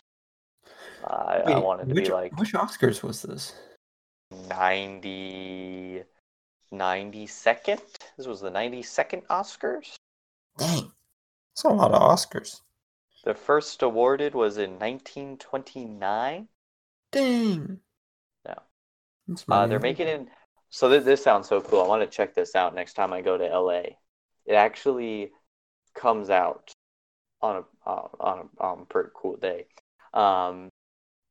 [1.05, 3.53] I, I wanted to which, be like which Oscars was this?
[4.49, 6.03] 90,
[6.73, 7.81] 92nd.
[8.17, 9.95] This was the 92nd Oscars.
[10.57, 10.91] Dang.
[11.55, 12.61] That's a lot of Oscars.
[13.25, 16.47] The first awarded was in 1929.
[17.11, 17.79] Dang.
[18.45, 18.53] Yeah.
[19.27, 20.27] That's Uh, they're making it.
[20.75, 21.81] So th- this sounds so cool.
[21.81, 23.95] I want to check this out next time I go to LA.
[24.45, 25.31] It actually
[25.93, 26.73] comes out
[27.41, 29.67] on a uh, on a um, pretty cool day.
[30.13, 30.67] Um,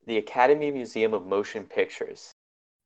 [0.07, 2.33] the Academy Museum of Motion Pictures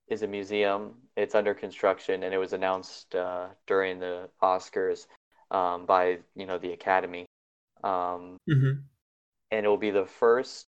[0.08, 0.96] is a museum.
[1.16, 5.06] It's under construction, and it was announced uh, during the Oscars
[5.52, 7.26] um, by you know the Academy.
[7.84, 8.82] Um, Mhm.
[9.52, 10.66] and it will be the first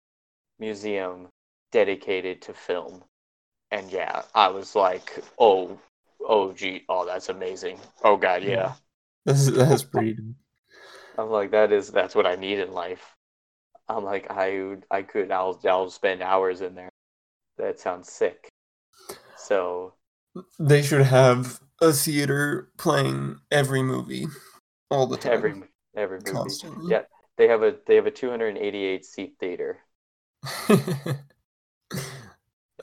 [0.59, 1.29] museum
[1.71, 3.05] dedicated to film.
[3.71, 5.77] And yeah, I was like, oh,
[6.25, 7.79] oh, gee, oh, that's amazing.
[8.03, 8.73] Oh God, yeah.
[9.25, 10.17] That's, that's pretty.
[11.17, 13.15] I'm like, that is that's what I need in life.
[13.89, 16.89] I'm like, I I could I'll I'll spend hours in there.
[17.57, 18.49] That sounds sick.
[19.37, 19.93] So
[20.59, 24.27] They should have a theater playing every movie
[24.91, 25.33] all the time.
[25.33, 25.63] every
[25.95, 26.91] every movie, constantly.
[26.91, 27.03] yeah,
[27.37, 29.79] they have a they have a 288 seat theater
[30.67, 31.17] That'd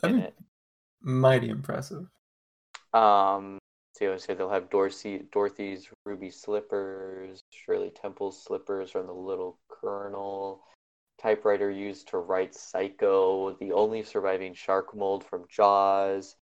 [0.02, 0.34] be it.
[1.04, 2.06] Mighty impressive.
[2.92, 3.58] Um,
[3.92, 9.58] so you say they'll have Dorsey, Dorothy's ruby slippers, Shirley Temple's slippers from the Little
[9.68, 10.62] Colonel,
[11.20, 16.36] typewriter used to write Psycho, the only surviving shark mold from Jaws,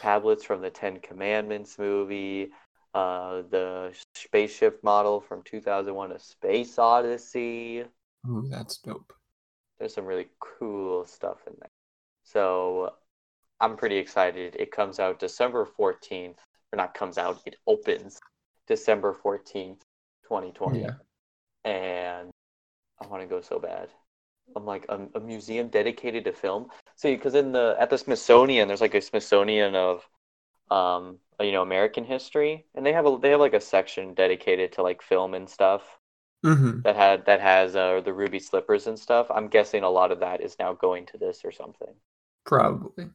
[0.00, 2.50] tablets from the Ten Commandments movie,
[2.94, 7.84] uh, the spaceship model from 2001: A Space Odyssey.
[8.28, 9.12] Ooh, that's dope.
[9.78, 11.70] There's some really cool stuff in there.
[12.24, 12.92] So
[13.60, 14.56] I'm pretty excited.
[14.58, 16.38] It comes out December 14th,
[16.72, 18.20] or not comes out, it opens
[18.66, 19.82] December 14th,
[20.24, 20.80] 2020.
[20.80, 20.90] Yeah.
[21.64, 22.30] And
[23.00, 23.90] I want to go so bad.
[24.56, 26.68] I'm like a, a museum dedicated to film.
[26.96, 30.08] See, because in the at the Smithsonian, there's like a Smithsonian of,
[30.70, 34.72] um, you know, American history, and they have a they have like a section dedicated
[34.72, 35.82] to like film and stuff
[36.44, 36.80] Mm-hmm.
[36.84, 39.28] that had that has uh, the ruby slippers and stuff.
[39.30, 41.94] I'm guessing a lot of that is now going to this or something,
[42.44, 43.10] Probably.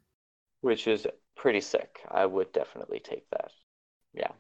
[0.64, 1.08] Which is
[1.38, 2.02] pretty sick.
[2.10, 3.52] I would definitely take that.
[4.14, 4.34] Yeah,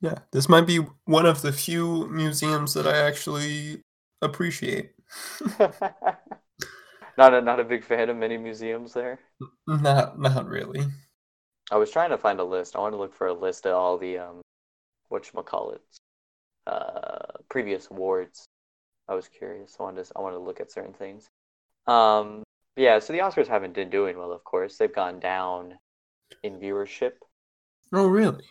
[0.00, 0.18] Yeah.
[0.32, 3.82] This might be one of the few museums that I actually
[4.22, 4.92] appreciate.
[7.18, 9.20] not a not a big fan of many museums there.
[9.66, 10.86] Not not really.
[11.70, 12.76] I was trying to find a list.
[12.76, 14.42] I want to look for a list of all the um,
[15.10, 15.96] whatchamacallits,
[16.66, 18.46] uh, previous awards.
[19.08, 19.76] I was curious.
[19.80, 21.28] I wanted to, I wanted to look at certain things.
[21.88, 22.43] Um,
[22.76, 24.76] yeah, so the Oscars haven't been doing well, of course.
[24.76, 25.78] They've gone down
[26.42, 27.12] in viewership
[27.92, 28.44] Oh really?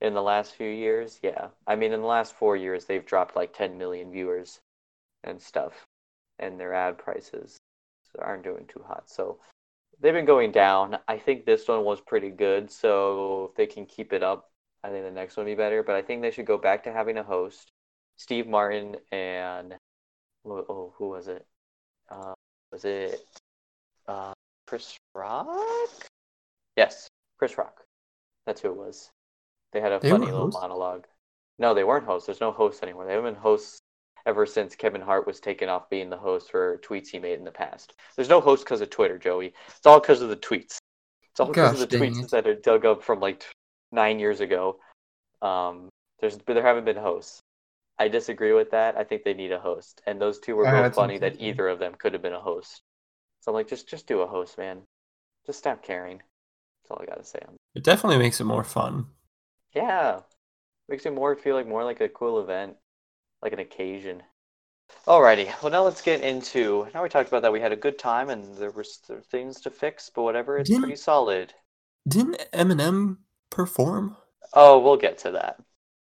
[0.00, 1.18] in the last few years.
[1.22, 4.60] Yeah, I mean, in the last four years, they've dropped like 10 million viewers
[5.24, 5.86] and stuff,
[6.38, 7.58] and their ad prices
[8.18, 9.10] aren't doing too hot.
[9.10, 9.38] So
[10.00, 10.98] they've been going down.
[11.08, 14.50] I think this one was pretty good, so if they can keep it up,
[14.84, 15.82] I think the next one will be better.
[15.82, 17.72] But I think they should go back to having a host,
[18.16, 19.74] Steve Martin and
[20.46, 21.44] oh, who was it?
[22.08, 22.34] Uh,
[22.70, 23.20] was it
[24.08, 24.32] uh,
[24.66, 25.48] Chris Rock?
[26.76, 27.82] Yes, Chris Rock.
[28.46, 29.10] That's who it was.
[29.72, 31.06] They had a They funny little monologue.
[31.58, 32.26] No, they weren't hosts.
[32.26, 33.06] There's no hosts anymore.
[33.06, 33.80] They haven't been hosts
[34.26, 37.44] ever since Kevin Hart was taken off being the host for tweets he made in
[37.44, 37.94] the past.
[38.16, 39.54] There's no host because of Twitter, Joey.
[39.68, 40.78] It's all because of the tweets.
[41.30, 42.30] It's all because of the tweets it.
[42.30, 43.46] that are dug up from like t-
[43.92, 44.78] nine years ago.
[45.42, 45.88] Um,
[46.20, 47.40] there's but there haven't been hosts.
[47.98, 48.96] I disagree with that.
[48.96, 51.78] I think they need a host, and those two were both funny that either of
[51.78, 52.82] them could have been a host.
[53.46, 54.82] So I'm like, just just do a host, man.
[55.46, 56.18] Just stop caring.
[56.18, 57.38] That's all I gotta say.
[57.46, 59.06] on It definitely makes it more fun.
[59.72, 60.20] yeah.
[60.88, 62.76] Makes it more feel like more like a cool event,
[63.42, 64.22] like an occasion.
[65.06, 67.98] Alrighty, well now let's get into now we talked about that we had a good
[67.98, 70.96] time and there were s- there were things to fix, but whatever, it's Didn't- pretty
[70.96, 71.54] solid.
[72.06, 73.18] Didn't Eminem
[73.50, 74.16] perform?
[74.52, 75.60] Oh, we'll get to that.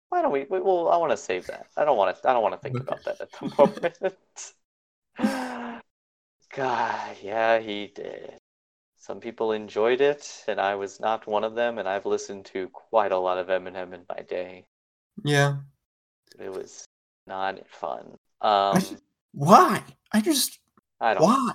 [0.09, 0.43] Why don't we?
[0.49, 1.67] we well, I want to save that.
[1.77, 2.29] I don't want to.
[2.29, 4.13] I don't want to think about that at the moment.
[6.53, 8.33] God, yeah, he did.
[8.99, 11.77] Some people enjoyed it, and I was not one of them.
[11.77, 14.65] And I've listened to quite a lot of Eminem in my day.
[15.23, 15.57] Yeah.
[16.39, 16.85] It was
[17.27, 18.17] not fun.
[18.41, 19.83] Um, just- Why?
[20.11, 20.59] I just
[21.01, 21.23] I don't.
[21.23, 21.51] why?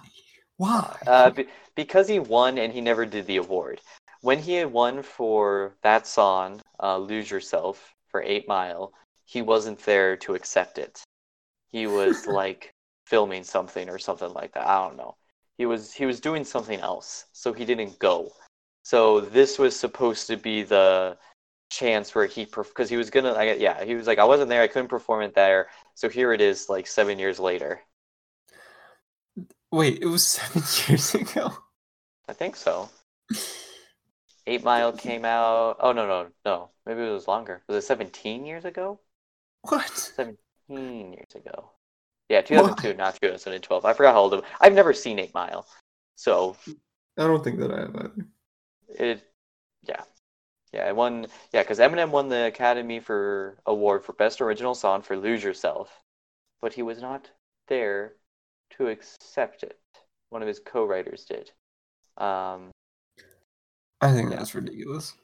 [0.56, 0.96] Why?
[1.06, 3.80] Uh, be- because he won and he never did the award.
[4.20, 8.92] When he had won for that song, uh, "Lose Yourself" for Eight Mile,
[9.24, 11.00] he wasn't there to accept it.
[11.70, 12.74] He was like
[13.08, 14.66] filming something or something like that.
[14.66, 15.16] I don't know.
[15.56, 18.32] He was he was doing something else, so he didn't go.
[18.82, 21.18] So this was supposed to be the
[21.70, 24.62] chance where he because he was gonna I, yeah he was like I wasn't there
[24.62, 27.82] I couldn't perform it there so here it is like seven years later
[29.70, 31.52] Wait, it was seven years ago.
[32.26, 32.88] I think so.
[34.46, 35.76] Eight Mile came out.
[35.80, 36.70] Oh no no no.
[36.86, 37.62] Maybe it was longer.
[37.68, 38.98] Was it seventeen years ago?
[39.62, 39.90] What?
[39.90, 41.70] Seventeen years ago.
[42.28, 43.84] Yeah, two thousand two, not two thousand and twelve.
[43.84, 44.44] I forgot how old it was.
[44.60, 45.66] I've never seen Eight Mile,
[46.14, 46.56] so
[47.16, 48.26] I don't think that I have either.
[48.88, 49.22] it.
[49.82, 50.02] Yeah,
[50.72, 50.88] yeah.
[50.88, 51.26] It won.
[51.52, 56.02] Yeah, because Eminem won the Academy for award for best original song for "Lose Yourself,"
[56.60, 57.30] but he was not
[57.68, 58.14] there
[58.70, 59.78] to accept it.
[60.30, 61.50] One of his co-writers did.
[62.18, 62.70] Um,
[64.00, 64.36] I think Yeah.
[64.38, 65.14] that's ridiculous.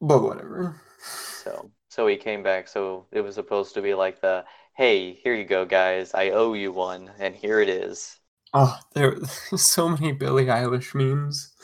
[0.00, 0.80] But whatever.
[1.00, 2.68] So so he came back.
[2.68, 4.44] So it was supposed to be like the
[4.76, 6.14] hey, here you go, guys.
[6.14, 8.20] I owe you one, and here it is.
[8.52, 9.16] Oh, there
[9.56, 11.54] so many Billie Eilish memes.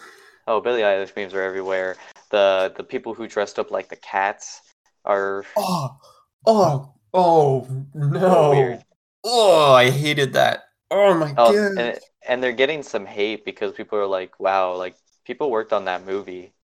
[0.47, 1.97] Oh, Billie Eilish memes are everywhere.
[2.31, 4.63] The the people who dressed up like the cats
[5.05, 5.99] are Oh,
[6.47, 8.51] oh, oh no!
[8.51, 8.85] weird.
[9.25, 10.65] Oh, I hated that.
[10.91, 11.73] Oh my Oh, god!
[11.77, 15.85] and and they're getting some hate because people are like, wow, like people worked on
[15.87, 16.55] that movie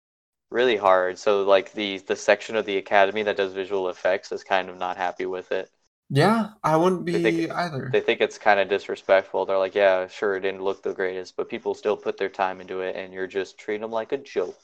[0.50, 1.18] really hard.
[1.18, 4.78] So like the the section of the academy that does visual effects is kind of
[4.78, 5.70] not happy with it.
[6.10, 7.90] Yeah, I wouldn't They be think- either.
[7.92, 9.44] They think it's kind of disrespectful.
[9.46, 12.60] They're like, yeah, sure, it didn't look the greatest, but people still put their time
[12.60, 14.58] into it, and you're just treating them like a joke.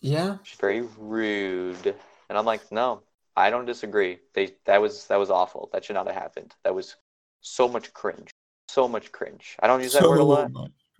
[0.00, 1.94] yeah, It's very rude.
[2.28, 3.02] And I'm like, no,
[3.36, 4.18] I don't disagree.
[4.34, 5.68] They that was that was awful.
[5.72, 6.54] That should not have happened.
[6.64, 6.96] That was
[7.40, 8.30] so much cringe.
[8.68, 9.56] So much cringe.
[9.60, 10.50] I don't use that word a lot,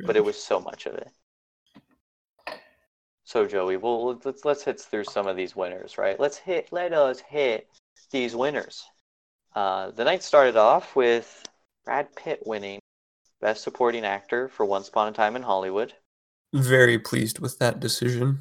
[0.04, 1.08] but it was so much of it.
[3.24, 6.18] So Joey, well let's let's hit through some of these winners, right?
[6.20, 7.68] Let's hit let us hit
[8.10, 8.84] these winners.
[9.54, 11.44] Uh, the night started off with
[11.84, 12.80] Brad Pitt winning
[13.40, 15.92] Best Supporting Actor for Once Upon a Time in Hollywood.
[16.52, 18.38] very pleased with that decision.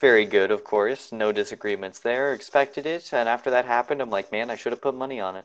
[0.00, 1.12] Very good, of course.
[1.12, 2.32] No disagreements there.
[2.32, 3.12] Expected it.
[3.12, 5.44] And after that happened, I'm like, man, I should have put money on it.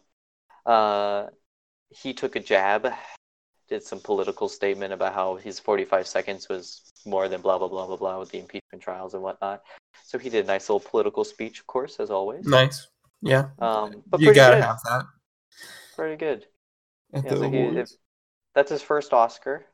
[0.66, 1.28] Uh,
[1.90, 2.94] he took a jab,
[3.68, 7.86] did some political statement about how his 45 seconds was more than blah, blah, blah,
[7.86, 9.62] blah, blah with the impeachment trials and whatnot.
[10.06, 12.46] So he did a nice little political speech, of course, as always.
[12.46, 12.88] Nice.
[13.26, 14.64] Yeah, Um, but you gotta good.
[14.64, 15.06] have that
[15.96, 16.46] Pretty good.
[17.12, 17.90] Yeah, so he, if,
[18.54, 19.66] that's his first Oscar.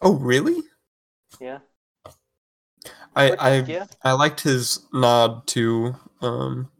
[0.00, 0.62] Oh, really?
[1.40, 1.58] Yeah.
[3.14, 3.86] I Which- I yeah.
[4.02, 6.70] I liked his nod to um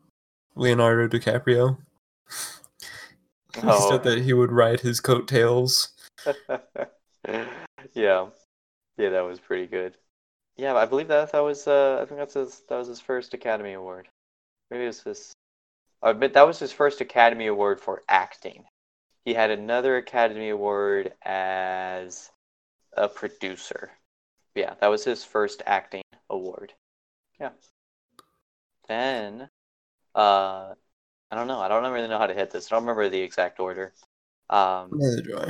[0.55, 1.79] Leonardo DiCaprio.
[3.55, 3.91] He Oh.
[3.91, 5.89] said that he would ride his coattails
[7.95, 8.27] yeah,
[8.97, 9.97] yeah, that was pretty good.
[10.57, 11.67] Yeah, I believe that that was.
[11.67, 12.63] Uh, I think that's his.
[12.69, 14.09] That was his first Academy Award.
[14.71, 15.33] Maybe it was his.
[16.03, 18.65] I admit that was his first Academy Award for acting.
[19.25, 22.31] He had another Academy Award as
[22.97, 23.91] a producer.
[24.55, 26.73] Yeah, that was his first acting award.
[27.41, 27.51] Yeah.
[28.89, 29.49] Then,
[30.15, 30.75] uh,
[31.31, 31.61] I don't know.
[31.61, 32.71] I don't really know how to hit this.
[32.71, 33.93] I don't remember the exact order.
[34.49, 35.47] Um, Neither do I.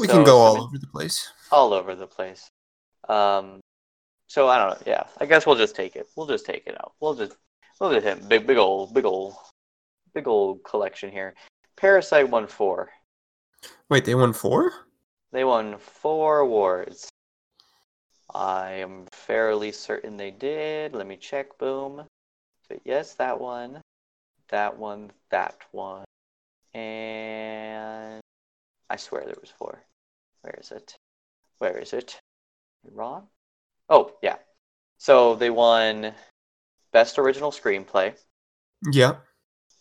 [0.00, 1.30] We So, can go all me- over the place.
[1.52, 2.48] all over the place.
[3.08, 3.60] Um,
[4.28, 4.82] so I don't know.
[4.90, 6.08] Yeah, I guess we'll just take it.
[6.16, 6.94] We'll just take it out.
[7.00, 7.36] We'll just
[7.78, 9.34] we'll just hit big big old big old
[10.14, 11.34] big old collection here.
[11.76, 12.90] Parasite won four.
[13.90, 14.72] Wait, they won four?
[15.32, 17.08] They won four awards.
[18.32, 20.94] I am fairly certain they did.
[20.94, 21.58] Let me check.
[21.58, 22.04] Boom.
[22.68, 23.80] So yes, that one,
[24.48, 26.04] that one, that one,
[26.72, 28.20] and
[28.88, 29.82] I swear there was four.
[30.42, 30.96] Where is it?
[31.58, 32.18] Where is it?
[32.92, 33.26] Wrong?
[33.88, 34.36] Oh yeah.
[34.98, 36.14] So they won
[36.92, 38.14] best original screenplay,
[38.92, 39.16] Yeah.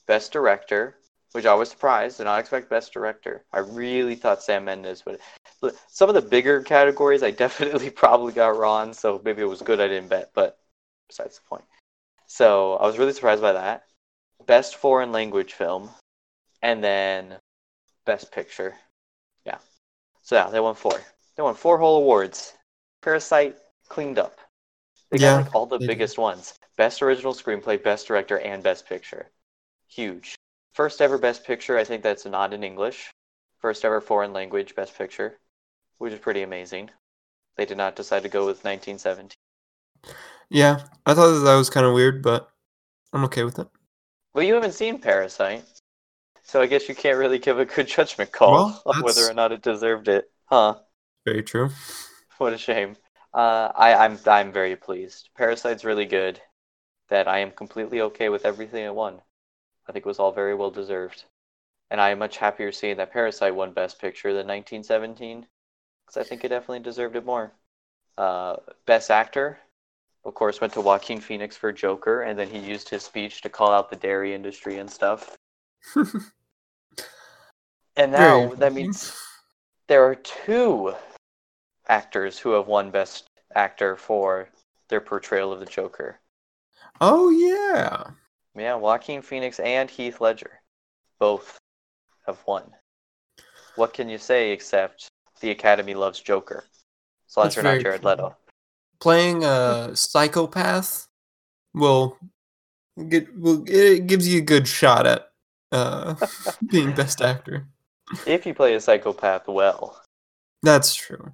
[0.07, 0.97] Best director,
[1.31, 2.17] which I was surprised.
[2.17, 3.43] Did not expect best director.
[3.51, 5.19] I really thought Sam Mendes would.
[5.61, 8.93] But some of the bigger categories, I definitely probably got wrong.
[8.93, 10.59] So maybe it was good I didn't bet, but
[11.07, 11.65] besides the point.
[12.27, 13.83] So I was really surprised by that.
[14.45, 15.89] Best foreign language film,
[16.61, 17.37] and then
[18.05, 18.73] best picture.
[19.45, 19.57] Yeah.
[20.23, 20.99] So yeah, they won four.
[21.35, 22.53] They won four whole awards.
[23.01, 23.55] Parasite
[23.87, 24.37] cleaned up.
[25.11, 25.93] They got like all the they did.
[25.93, 29.29] biggest ones: best original screenplay, best director, and best picture.
[29.95, 30.35] Huge.
[30.73, 31.77] First ever best picture.
[31.77, 33.11] I think that's not in English.
[33.59, 35.37] First ever foreign language best picture,
[35.99, 36.89] which is pretty amazing.
[37.57, 39.29] They did not decide to go with 1917.
[40.49, 40.83] Yeah.
[41.05, 42.49] I thought that, that was kind of weird, but
[43.13, 43.67] I'm okay with it.
[44.33, 45.63] Well, you haven't seen Parasite,
[46.41, 49.33] so I guess you can't really give a good judgment call Well, on whether or
[49.35, 50.79] not it deserved it, huh?
[51.23, 51.69] Very true.
[52.39, 52.95] What a shame.
[53.31, 55.29] Uh, I, I'm I'm very pleased.
[55.35, 56.41] Parasite's really good.
[57.09, 59.21] That I am completely okay with everything it won.
[59.87, 61.25] I think it was all very well deserved,
[61.91, 65.45] and I am much happier seeing that Parasite won Best Picture than 1917,
[66.05, 67.51] because I think it definitely deserved it more.
[68.17, 69.59] Uh, Best Actor,
[70.25, 73.49] of course, went to Joaquin Phoenix for Joker, and then he used his speech to
[73.49, 75.37] call out the dairy industry and stuff.
[77.95, 79.15] And now that means
[79.87, 80.95] there are two
[81.87, 84.49] actors who have won Best Actor for
[84.89, 86.19] their portrayal of the Joker.
[86.99, 88.11] Oh yeah.
[88.55, 90.61] Yeah, Joaquin Phoenix and Heath Ledger
[91.19, 91.57] both
[92.27, 92.63] have won.
[93.75, 95.09] What can you say except
[95.41, 96.63] the Academy loves Joker?
[97.35, 98.09] As That's not Jared true.
[98.09, 98.35] Leto.
[98.99, 101.07] Playing a psychopath
[101.73, 102.17] will
[103.09, 105.29] get will it gives you a good shot at
[105.71, 106.15] uh
[106.67, 107.65] being best actor.
[108.27, 109.99] If you play a psychopath well.
[110.61, 111.33] That's true.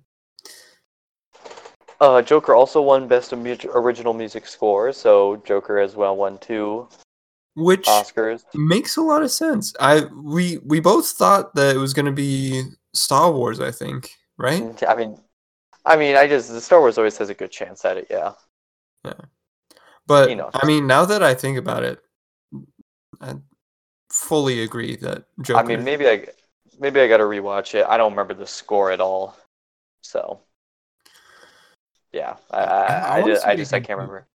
[2.00, 6.88] Uh, Joker also won Best Original Music Score, so Joker as well won two
[7.60, 8.44] Which Oscars.
[8.54, 9.74] makes a lot of sense.
[9.80, 14.12] I we we both thought that it was going to be Star Wars, I think,
[14.38, 14.62] right?
[14.64, 15.20] Mm, I mean,
[15.86, 18.08] I mean, I just the Star Wars always has a good chance at it.
[18.10, 18.34] Yeah.
[19.04, 19.14] Yeah.
[20.08, 20.50] But You know.
[20.54, 22.00] I mean, now that I think about it,
[23.22, 23.36] I
[24.12, 25.60] fully agree that Joker.
[25.60, 26.28] I mean, maybe I
[26.80, 27.86] maybe I got to rewatch it.
[27.88, 29.38] I don't remember the score at all,
[30.02, 30.42] so
[32.12, 34.28] yeah, I I, I I, just, I just I can't remember.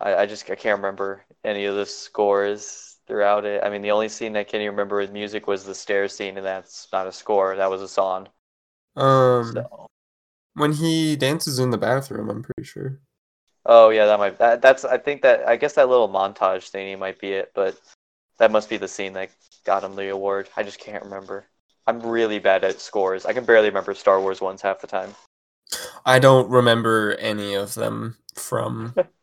[0.00, 3.62] I, I just I can't remember any of the scores throughout it.
[3.64, 6.46] I mean, the only scene I can remember with music was the stairs scene, and
[6.46, 7.56] that's not a score.
[7.56, 8.28] That was a song.
[8.96, 9.86] um, So.
[10.54, 13.00] when he dances in the bathroom, I'm pretty sure.
[13.66, 16.98] Oh yeah, that might that, that's I think that I guess that little montage thingy
[16.98, 17.78] might be it, but
[18.38, 19.30] that must be the scene that
[19.64, 20.48] got him the award.
[20.56, 21.46] I just can't remember.
[21.86, 23.26] I'm really bad at scores.
[23.26, 25.14] I can barely remember Star Wars ones half the time.
[26.04, 28.96] I don't remember any of them from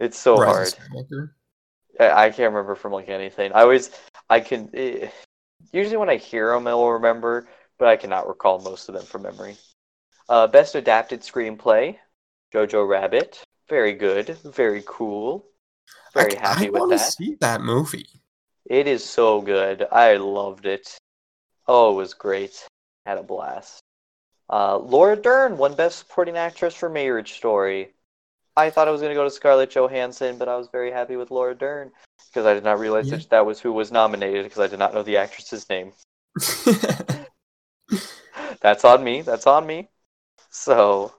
[0.00, 1.30] It's so Rise hard.
[2.00, 3.52] I I can't remember from like anything.
[3.52, 3.90] I always
[4.30, 5.08] I can eh,
[5.72, 7.46] usually when I hear them I will remember,
[7.78, 9.56] but I cannot recall most of them from memory.
[10.28, 11.98] Uh, best adapted screenplay,
[12.52, 13.42] Jojo Rabbit.
[13.68, 15.46] Very good, very cool.
[16.14, 17.12] Very I, happy I with that.
[17.12, 18.06] see that movie.
[18.64, 19.86] It is so good.
[19.92, 20.96] I loved it.
[21.68, 22.66] Oh, it was great.
[23.04, 23.82] Had a blast.
[24.48, 27.94] Uh, Laura Dern won Best Supporting Actress for Marriage Story.
[28.56, 31.16] I thought I was going to go to Scarlett Johansson, but I was very happy
[31.16, 31.90] with Laura Dern
[32.28, 33.16] because I did not realize Yeah.
[33.16, 35.92] that that was who was nominated because I did not know the actress's name.
[38.60, 39.22] That's on me.
[39.22, 39.88] That's on me.
[40.50, 41.12] So,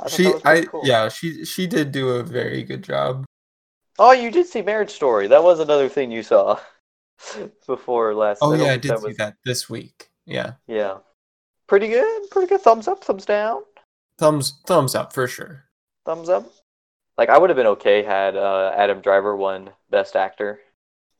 [0.00, 0.82] I she, I cool.
[0.84, 3.24] yeah, she she did do a very good job.
[3.98, 5.26] Oh, you did see Marriage Story.
[5.28, 6.58] That was another thing you saw
[7.66, 8.40] before last.
[8.42, 10.08] Oh yeah, I did see was- that this week.
[10.26, 10.54] Yeah.
[10.66, 10.98] Yeah.
[11.68, 12.60] pretty good, pretty good.
[12.60, 13.62] Thumbs up, thumbs down,
[14.18, 15.64] Thumbs thumbs up for sure.
[16.06, 16.50] Thumbs up.
[17.18, 20.60] Like I would have been okay had uh, Adam Driver won Best Actor.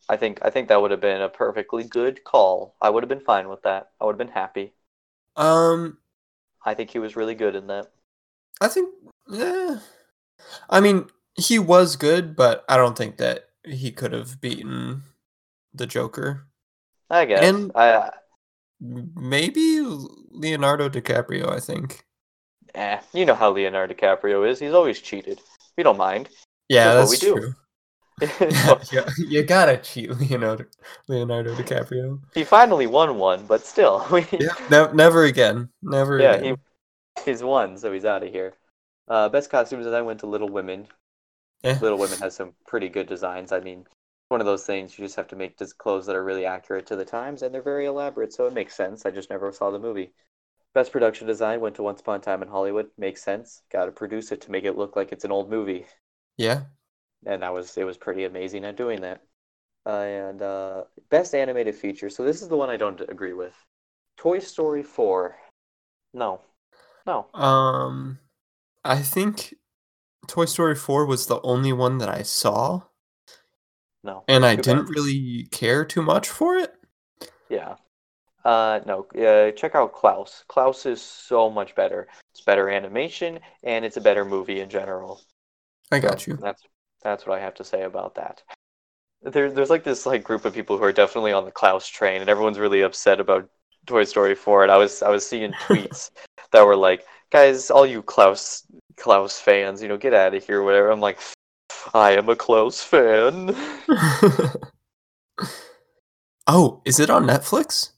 [0.09, 2.77] I think I think that would have been a perfectly good call.
[2.81, 3.91] I would have been fine with that.
[4.01, 4.73] I would have been happy.
[5.37, 5.99] Um,
[6.65, 7.91] I think he was really good in that.
[8.61, 8.95] I think.
[9.29, 9.81] yeah.
[10.71, 15.03] I mean, he was good, but I don't think that he could have beaten
[15.75, 16.47] the Joker.
[17.11, 17.43] I guess.
[17.43, 18.11] And- I
[18.79, 21.49] Maybe Leonardo DiCaprio.
[21.49, 22.05] I think.
[22.77, 24.59] Eh, you know how Leonardo DiCaprio is.
[24.61, 25.41] He's always cheated.
[25.77, 26.29] We don't mind.
[26.69, 27.41] Yeah, That's that's, what we do.
[27.41, 27.55] true.
[28.93, 30.65] yeah, you gotta cheat Leonardo
[31.09, 32.21] Leonardo DiCaprio.
[32.35, 35.69] he finally won one, but still, we, Yeah, ne- never again.
[35.83, 36.57] Never yeah, again.
[37.17, 38.55] he, he's won, so he's out of here.
[39.09, 40.89] Uh, best costume I went to Little Women.
[41.63, 41.79] Eh.
[41.81, 43.53] Little Women has some pretty good designs.
[43.53, 43.87] I mean,
[44.29, 46.97] one of those things you just have to make clothes that are really accurate to
[46.97, 49.07] the times, and they're very elaborate, so it makes sense.
[49.07, 50.13] I just never saw the movie.
[50.77, 52.91] Best production design went to Once Upon a Time in Hollywood.
[52.99, 53.63] Makes sense.
[53.73, 55.87] Got to produce it to make it look like it's an old movie,
[56.37, 56.65] Yeah.
[57.25, 59.23] and that was it was pretty amazing at doing that.
[59.87, 62.11] Uh, and uh, best animated feature.
[62.11, 63.55] So this is the one I don't agree with.
[64.19, 65.35] Toy Story 4.
[66.13, 66.43] No,
[67.07, 67.25] no.
[67.33, 68.19] Um,
[68.85, 69.55] I think
[70.29, 72.83] Toy Story 4 was the only one that I saw,
[74.05, 74.25] No.
[74.29, 76.75] and I didn't really care too much for it.
[77.49, 77.77] Yeah.
[78.47, 79.05] Uh, no.
[79.21, 80.45] Uh, check out Klaus.
[80.47, 82.07] Klaus is so much better.
[82.33, 85.21] It's better animation, and it's a better movie in general.
[85.91, 86.37] I got So you.
[86.37, 86.63] That's
[87.03, 88.45] that's what I have to say about that.
[89.23, 92.21] There, there's like this like group of people who are definitely on the Klaus train,
[92.21, 93.51] and everyone's really upset about
[93.85, 94.63] Toy Story 4.
[94.63, 96.13] And I was I was seeing tweets
[96.53, 98.63] that were like, "Guys, all you Klaus
[98.97, 101.19] Klaus fans, you know, get out of here, whatever." I'm like,
[101.95, 103.57] I am a Klaus fan.
[106.47, 107.91] oh, is it on Netflix?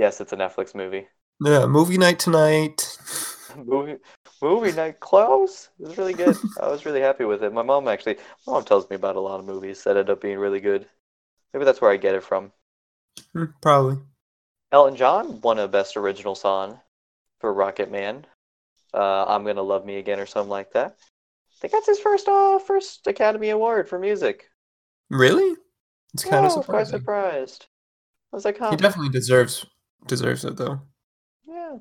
[0.00, 1.08] Yes, it's a Netflix movie.
[1.44, 2.96] Yeah, movie night tonight.
[3.56, 3.96] movie
[4.42, 6.40] movie night Klaus it was really good.
[6.56, 7.52] I was really happy with it.
[7.52, 10.20] My mom actually, my mom tells me about a lot of movies that end up
[10.20, 10.88] being really good.
[11.54, 12.52] Maybe that's where I get it from.
[13.32, 13.98] Hmm, Probably.
[14.72, 16.80] Elton John won a Best Original Song
[17.40, 18.26] for Rocket Man.
[18.94, 20.92] Uh, I'm gonna love me again or something like that.
[20.98, 24.50] I think that's his first uh first Academy Award for music.
[25.10, 25.56] Really?
[26.14, 26.86] It's kind Yeah, of was quite surprising.
[26.86, 27.66] surprised.
[28.32, 28.70] I was like, huh?
[28.70, 29.66] He definitely deserves
[30.06, 30.82] deserves it though.
[31.46, 31.78] Yeah.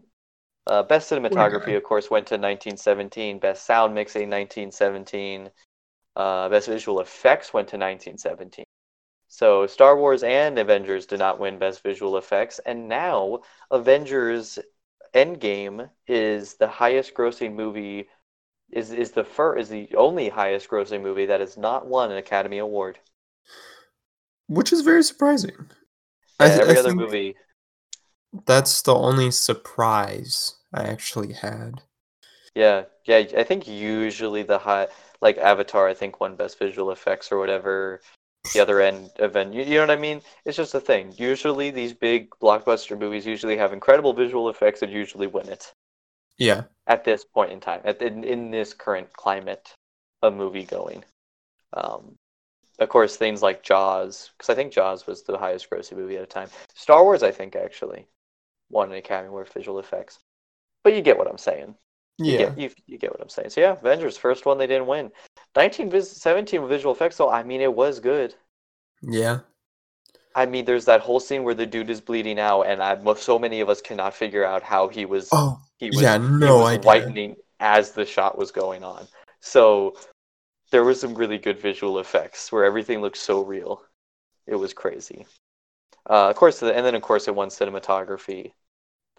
[0.68, 3.40] Uh, best cinematography, of course, went to 1917.
[3.40, 5.52] Best sound mixing, 1917.
[6.16, 8.66] Uh, best visual effects went to 1917.
[9.30, 13.42] So Star Wars and Avengers did not win best visual effects, and now
[13.72, 14.60] Avengers
[15.14, 18.10] Endgame is the highest grossing movie.
[18.72, 22.18] Is is the fir- is the only highest grossing movie that has not won an
[22.18, 23.00] Academy Award.
[24.48, 25.70] Which is very surprising.
[26.40, 27.36] I Yeah, th- every I other think movie,
[28.46, 31.82] That's the only surprise I actually had.
[32.56, 33.18] Yeah, yeah.
[33.18, 34.88] I think usually the high,
[35.22, 38.02] like Avatar, I think won best visual effects or whatever.
[38.54, 40.22] The other end event, you, you know what I mean?
[40.46, 41.14] It's just a thing.
[41.18, 45.74] Usually, these big blockbuster movies usually have incredible visual effects and usually win it
[46.38, 46.64] Yeah.
[46.88, 49.74] at this point in time, at in, in this current climate
[50.24, 51.04] of movie going.
[51.74, 52.16] Um,
[52.80, 56.24] of course, things like Jaws, because I think Jaws was the highest grossing movie at
[56.24, 56.50] a time.
[56.74, 58.08] Star Wars, I think, actually
[58.70, 60.20] won an Academy Award for visual effects.
[60.84, 61.76] But you get what I'm saying.
[62.18, 62.38] You Yeah.
[62.38, 63.50] get, you, you get what I'm saying.
[63.50, 65.12] So yeah, Avengers first one they didn't win.
[65.56, 67.30] 19 vis- 17 visual effects though.
[67.30, 68.36] I mean it was good.
[69.02, 69.40] Yeah.
[70.36, 73.40] I mean there's that whole scene where the dude is bleeding out and I, so
[73.40, 76.58] many of us cannot figure out how he was Oh, he was, yeah, he no
[76.60, 76.88] was idea.
[76.88, 79.08] whitening as the shot was going on.
[79.42, 79.96] So
[80.72, 83.82] there was some really good visual effects where everything looked so real.
[84.46, 85.26] It was crazy.
[86.10, 88.54] Uh, of course, and then of course it won cinematography.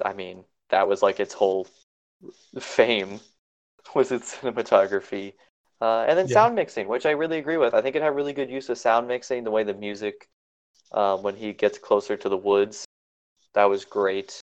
[0.04, 1.66] I mean, that was like its whole
[2.58, 3.20] fame
[3.94, 5.34] was its cinematography.
[5.80, 6.34] Uh, and then Yeah.
[6.34, 7.74] sound mixing, which I really agree with.
[7.74, 10.28] I think it had really good use of sound mixing, the way the music,
[10.92, 12.84] um, when he gets closer to the woods,
[13.54, 14.40] that was great.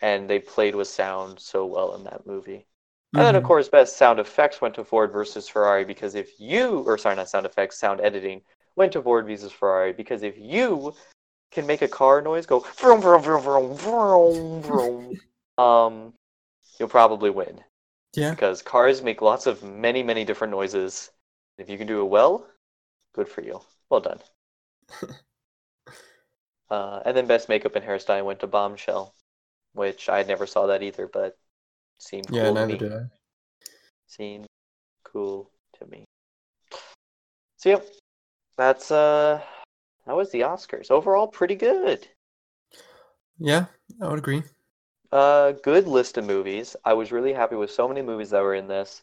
[0.00, 2.66] And they played with sound so well in that movie.
[3.14, 3.46] And then, of Mhm.
[3.46, 7.28] course, best sound effects went to Ford versus Ferrari because if you, or sorry, not
[7.28, 8.42] sound effects, sound editing
[8.76, 10.94] went to Ford versus Ferrari because if you
[11.52, 15.20] can make a car noise go vroom vroom vroom vroom vroom vroom,
[15.58, 16.12] um,
[16.78, 17.60] you'll probably win
[18.14, 18.30] Yeah.
[18.30, 21.10] because cars make lots of many many different noises.
[21.58, 22.46] If you can do it well,
[23.14, 23.60] good for you.
[23.90, 24.20] Well done.
[26.70, 29.14] uh, and then best makeup and hairstyle went to Bombshell,
[29.74, 31.36] which I never saw that either, but
[31.98, 33.02] seemed Yeah, cool to neither me did I.
[34.06, 34.46] seemed
[35.04, 36.04] cool to me.
[37.58, 37.86] So yep,
[38.56, 39.40] that's uh
[40.06, 40.90] that was the Oscars.
[40.90, 42.06] Overall pretty good.
[43.38, 43.66] Yeah,
[44.00, 44.42] I would agree.
[45.12, 46.74] uh, good list of movies.
[46.84, 49.02] I was really happy with so many movies that were in this.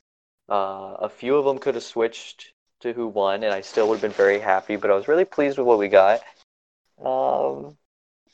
[0.50, 3.96] Uh, a few of them could have switched to who won, and I still would
[3.96, 4.76] have been very happy.
[4.76, 6.22] But I was really pleased with what we got.
[7.04, 7.78] Um,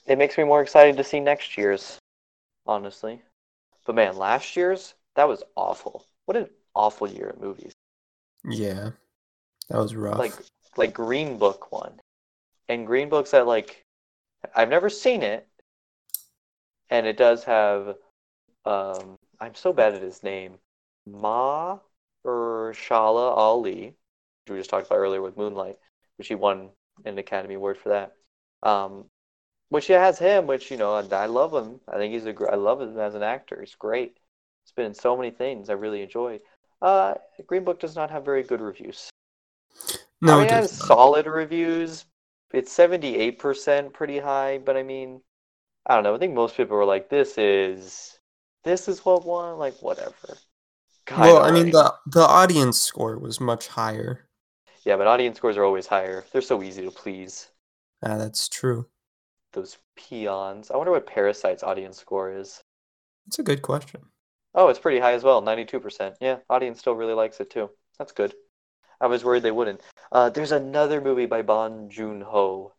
[0.08, 2.00] it makes me more excited to see next year's,
[2.68, 3.22] honestly.
[3.86, 6.06] But man, last year's that was awful.
[6.26, 7.74] What an awful year of movies.
[8.48, 8.92] Yeah,
[9.70, 10.18] that was rough.
[10.18, 10.34] Like
[10.78, 12.00] like Green Book one,
[12.70, 13.84] and Green Book's that like
[14.56, 15.48] I've never seen it,
[16.90, 17.96] and it does have
[18.66, 20.58] um I'm so bad at his name,
[21.06, 21.80] Ma
[22.24, 23.96] or Shala Ali,
[24.46, 25.78] which we just talked about earlier with Moonlight,
[26.18, 26.70] which he won
[27.06, 28.14] an Academy Award for that.
[28.64, 29.06] Um,
[29.70, 31.80] which he has him, which you know I love him.
[31.88, 33.60] I think he's a I love him as an actor.
[33.60, 34.18] He's great.
[34.64, 36.40] He's been in so many things I really enjoy.
[36.82, 37.16] Uh,
[37.48, 39.10] Green Book does not have very good reviews.
[40.22, 40.88] no, I mean, it it has not.
[40.88, 42.06] solid reviews.
[42.56, 44.58] It's seventy eight percent, pretty high.
[44.58, 45.22] But I mean,
[45.86, 46.16] I don't know.
[46.16, 48.20] I think most people were like, "This is,
[48.64, 50.44] this is what won." Like whatever.
[51.06, 51.72] Kinda Well, I mean right.
[51.72, 54.28] the the audience score was much higher.
[54.86, 56.24] yeah, but audience scores are always higher.
[56.32, 57.50] They're so easy to please.
[58.02, 58.90] Ah, that's true.
[59.54, 60.70] Those peons.
[60.70, 62.64] I wonder what Parasite's audience score is.
[63.28, 64.10] That's a good question.
[64.56, 66.18] Oh, it's pretty high as well, 92%.
[66.20, 67.70] Yeah, audience still really likes it too.
[68.00, 68.34] That's good.
[69.02, 69.82] I was worried they wouldn't.
[70.12, 72.74] Uh, there's another movie by Bong Joon Ho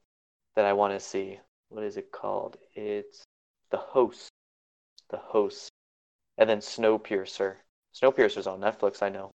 [0.54, 1.38] that I want to see.
[1.68, 2.56] What is it called?
[2.74, 3.24] It's
[3.70, 4.30] The Host.
[5.10, 5.70] The Host.
[6.38, 7.56] And then Snowpiercer.
[7.94, 9.30] Snowpiercer's on Netflix, I know.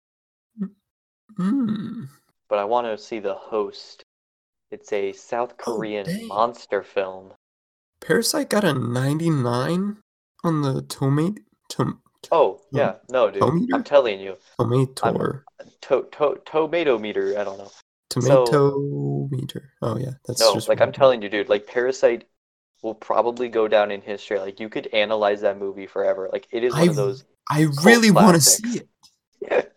[1.37, 2.05] Hmm.
[2.49, 4.03] But I want to see The Host.
[4.71, 6.29] It's a South Korean dang.
[6.29, 7.33] monster film.
[8.01, 9.99] Parasite got a 99
[10.45, 12.01] on the tomato tom,
[12.33, 12.95] Oh, yeah.
[13.09, 13.43] No, dude.
[13.43, 13.69] Tometer?
[13.75, 14.37] I'm telling you.
[14.59, 15.41] tomato
[15.83, 17.39] To- to- tomato meter.
[17.39, 17.71] I don't know.
[18.11, 19.73] tomato meter.
[19.83, 20.81] Oh yeah, that's No, just like.
[20.81, 22.27] I'm telling you, dude, like Parasite
[22.83, 24.39] will probably go down in history.
[24.39, 26.29] Like you could analyze that movie forever.
[26.33, 28.83] Like it is one I of those I really want to see
[29.43, 29.73] it.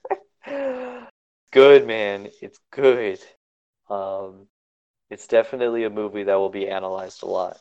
[1.51, 2.29] good, man.
[2.41, 3.19] It's good.
[3.89, 4.47] Um,
[5.09, 7.59] it's definitely a movie that will be analyzed a lot.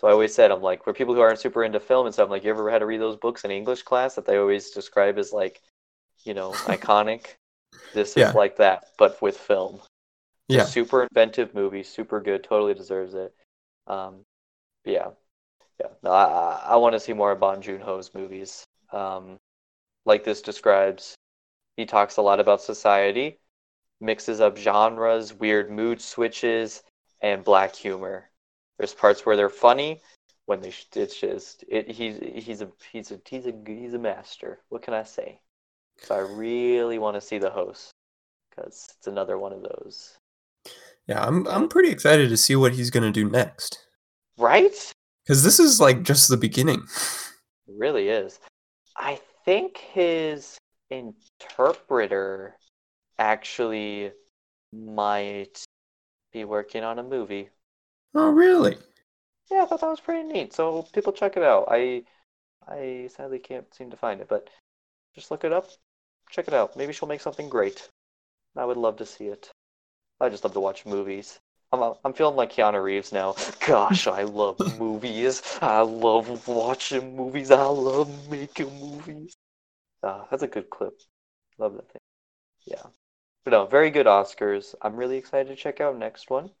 [0.00, 2.24] So I always said, I'm like, for people who aren't super into film and stuff,
[2.24, 4.70] I'm like, you ever had to read those books in English class that they always
[4.70, 5.60] describe as like,
[6.24, 7.26] you know, iconic?
[7.92, 9.82] This is like that, but with film.
[10.48, 10.64] Yeah.
[10.64, 13.34] super inventive movie, super good, totally deserves it.
[13.86, 14.24] Um,
[14.86, 15.10] yeah,
[15.78, 15.88] yeah.
[16.02, 18.64] No, I I, I want to see more of Bong Joon Ho's movies.
[18.92, 19.38] Um,
[20.06, 21.14] like this describes,
[21.76, 23.38] he talks a lot about society,
[24.00, 26.82] mixes up genres, weird mood switches,
[27.20, 28.29] and black humor.
[28.80, 30.00] There's parts where they're funny,
[30.46, 31.90] when they it's just it.
[31.90, 34.60] He's he's a he's a he's a he's a master.
[34.70, 35.38] What can I say?
[35.98, 37.90] So I really want to see the host
[38.48, 40.16] because it's another one of those.
[41.06, 43.86] Yeah, I'm I'm pretty excited to see what he's gonna do next.
[44.38, 44.94] Right?
[45.26, 46.82] Because this is like just the beginning.
[47.68, 48.40] It really is.
[48.96, 50.56] I think his
[50.88, 52.56] interpreter
[53.18, 54.12] actually
[54.72, 55.62] might
[56.32, 57.50] be working on a movie.
[58.14, 58.78] Oh really?
[59.50, 60.52] Yeah, I thought that was pretty neat.
[60.52, 61.66] So people check it out.
[61.70, 62.04] I
[62.68, 64.50] I sadly can't seem to find it, but
[65.14, 65.68] just look it up.
[66.30, 66.76] Check it out.
[66.76, 67.90] Maybe she'll make something great.
[68.56, 69.52] I would love to see it.
[70.20, 71.40] I just love to watch movies.
[71.72, 73.36] I'm I'm feeling like Keanu Reeves now.
[73.66, 75.42] Gosh, I love movies.
[75.62, 77.50] I love watching movies.
[77.50, 79.36] I love making movies.
[80.02, 81.00] Ah, that's a good clip.
[81.58, 82.02] Love that thing.
[82.66, 82.84] Yeah.
[83.44, 84.74] But no, very good Oscars.
[84.82, 86.52] I'm really excited to check out next one.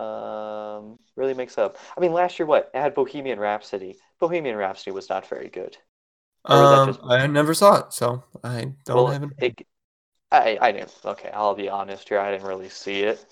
[0.00, 1.76] Um, really makes up.
[1.96, 2.70] I mean, last year what?
[2.72, 3.98] It had Bohemian Rhapsody.
[4.18, 5.76] Bohemian Rhapsody was not very good.
[6.46, 9.60] Um, just- I never saw it, so I don't well, have it.
[9.60, 9.66] it,
[10.32, 10.94] I I didn't.
[11.04, 12.18] Okay, I'll be honest here.
[12.18, 13.26] I didn't really see it.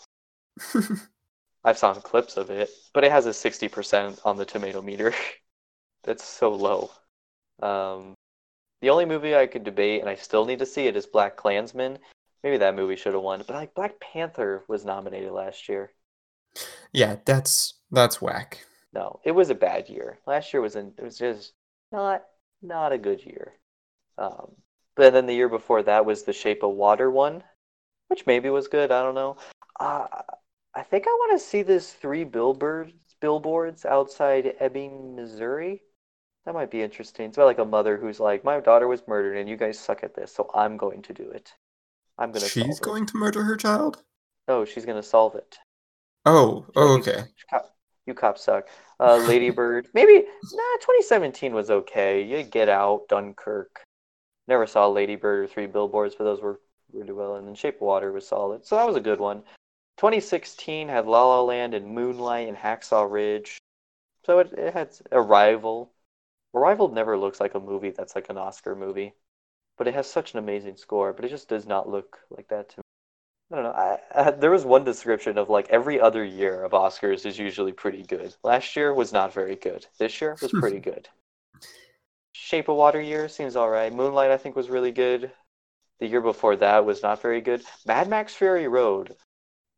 [1.65, 5.15] I've seen clips of it, but it has a sixty percent on the tomato meter.
[6.05, 6.91] That's so low.
[7.61, 8.15] Um,
[8.83, 11.99] the only movie I could debate, and I still need to see it, is BlacKkKlansman.
[12.45, 15.91] Maybe that movie should have won, but like Black Panther was nominated last year.
[16.93, 18.65] Yeah, that's that's whack.
[18.93, 20.19] No, it was a bad year.
[20.27, 21.53] Last year was an, it was just
[21.93, 22.25] not
[22.63, 23.55] not a good year.
[24.17, 24.53] Um,
[24.97, 27.43] but then the year before that was the Shape of Water one,
[28.09, 28.91] which maybe was good.
[28.91, 29.37] I don't know.
[29.79, 30.07] Uh,
[30.75, 35.83] I think I want to see this three billboards billboards outside Ebbing, Missouri.
[36.45, 37.27] That might be interesting.
[37.27, 40.03] It's about like a mother who's like, my daughter was murdered, and you guys suck
[40.03, 41.53] at this, so I'm going to do it.
[42.17, 42.47] I'm gonna.
[42.47, 44.03] She's solve it." going to murder her child?
[44.47, 45.59] No, she's gonna solve it.
[46.25, 47.23] Oh, oh You- okay.
[47.51, 47.75] cop-
[48.07, 48.69] You cops suck.
[49.01, 49.89] Uh, Lady Bird.
[49.95, 50.77] Maybe nah.
[50.81, 52.23] 2017 was okay.
[52.23, 53.81] You Get Out, Dunkirk.
[54.49, 56.61] Never saw Lady Bird or Three Billboards, but those were
[56.93, 57.37] really well.
[57.37, 59.43] And then Shape of Water was solid, so that was a good one.
[59.99, 63.59] 2016 had La La Land and Moonlight and Hacksaw Ridge,
[64.25, 65.93] so it, it had Arrival.
[66.55, 69.13] Arrival never looks like a movie that's like an Oscar movie,
[69.77, 71.13] but it has such an amazing score.
[71.13, 72.83] But it just does not look like that to me.
[73.51, 73.71] I don't know.
[73.71, 77.73] I, I, there was one description of like every other year of Oscars is usually
[77.73, 78.35] pretty good.
[78.45, 79.87] Last year was not very good.
[79.99, 81.09] This year was pretty good.
[82.33, 83.93] Shape of Water year seems all right.
[83.93, 85.33] Moonlight I think was really good.
[85.99, 87.63] The year before that was not very good.
[87.87, 89.17] Mad Max Fury Road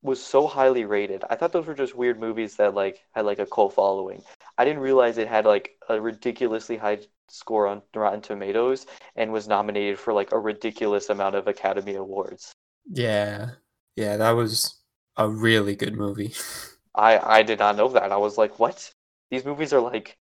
[0.02, 1.24] was so highly rated.
[1.30, 4.22] I thought those were just weird movies that like had like a cult following.
[4.58, 6.98] I didn't realize it had like a ridiculously high
[7.28, 12.54] score on Rotten Tomatoes and was nominated for like a ridiculous amount of Academy Awards.
[12.90, 13.52] Yeah.
[13.96, 14.80] Yeah, that was
[15.16, 16.34] a really good movie.
[16.94, 18.12] I I did not know that.
[18.12, 18.92] I was like, what?
[19.30, 20.18] These movies are like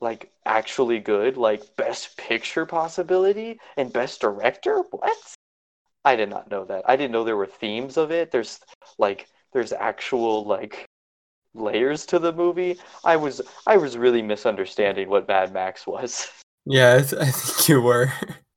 [0.00, 4.82] like actually good, like best picture possibility and best director?
[4.90, 5.18] What?
[6.04, 6.84] I did not know that.
[6.88, 8.30] I didn't know there were themes of it.
[8.30, 8.60] There's
[8.98, 10.86] like there's actual like
[11.54, 12.78] layers to the movie.
[13.04, 16.28] I was I was really misunderstanding what Mad Max was.
[16.66, 18.12] Yeah, I, th- I think you were.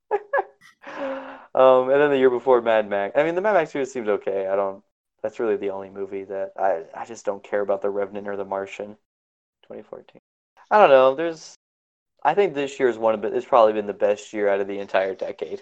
[1.56, 3.18] um, and then the year before Mad Max.
[3.18, 4.48] I mean, the Mad Max series seemed okay.
[4.48, 4.84] I don't.
[5.22, 8.36] That's really the only movie that I I just don't care about the Revenant or
[8.36, 8.98] the Martian.
[9.64, 10.22] 2014.
[10.72, 11.16] I don't know.
[11.16, 11.56] There's.
[12.24, 13.34] I think this year is one of it.
[13.34, 15.62] It's probably been the best year out of the entire decade.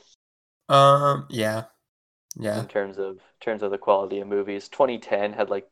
[0.69, 1.27] Um.
[1.29, 1.65] Yeah.
[2.37, 2.61] Yeah.
[2.61, 5.69] In terms of in terms of the quality of movies, 2010 had like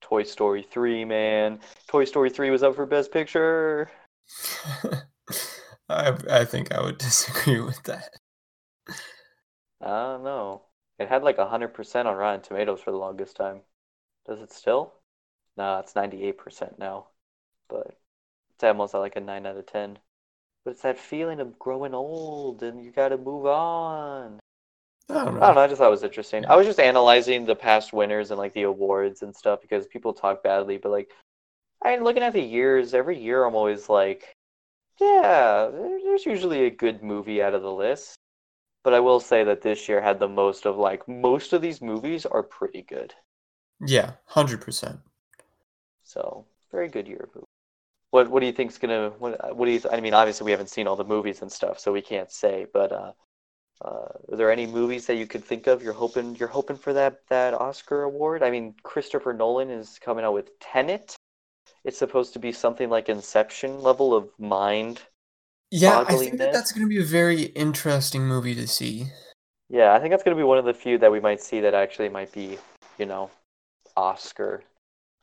[0.00, 1.04] Toy Story 3.
[1.04, 3.90] Man, Toy Story 3 was up for Best Picture.
[5.88, 8.19] I I think I would disagree with that.
[9.80, 10.62] I don't know.
[10.98, 13.62] It had like 100% on Rotten Tomatoes for the longest time.
[14.26, 14.92] Does it still?
[15.56, 17.06] No, it's 98% now.
[17.68, 17.96] But
[18.54, 19.98] it's almost like a 9 out of 10.
[20.64, 24.38] But it's that feeling of growing old and you gotta move on.
[25.08, 25.40] I don't know.
[25.40, 25.60] I don't know.
[25.62, 26.44] I just thought it was interesting.
[26.44, 30.12] I was just analyzing the past winners and like the awards and stuff because people
[30.12, 31.10] talk badly, but like,
[31.82, 34.36] I mean, looking at the years, every year I'm always like,
[35.00, 38.16] yeah, there's usually a good movie out of the list.
[38.82, 41.82] But I will say that this year had the most of like most of these
[41.82, 43.14] movies are pretty good.
[43.80, 45.00] Yeah, hundred percent.
[46.02, 47.46] So very good year of movies.
[48.10, 49.10] What What do you think's gonna?
[49.18, 49.80] What What do you?
[49.90, 52.66] I mean, obviously we haven't seen all the movies and stuff, so we can't say.
[52.72, 53.12] But uh,
[53.84, 55.82] uh, are there any movies that you could think of?
[55.82, 58.42] You're hoping You're hoping for that that Oscar award.
[58.42, 61.16] I mean, Christopher Nolan is coming out with Tenet.
[61.84, 65.00] It's supposed to be something like Inception level of mind
[65.70, 69.06] Yeah, I think that that's going to be a very interesting movie to see.
[69.68, 71.60] Yeah, I think that's going to be one of the few that we might see
[71.60, 72.58] that actually might be,
[72.98, 73.30] you know,
[73.96, 74.62] Oscar,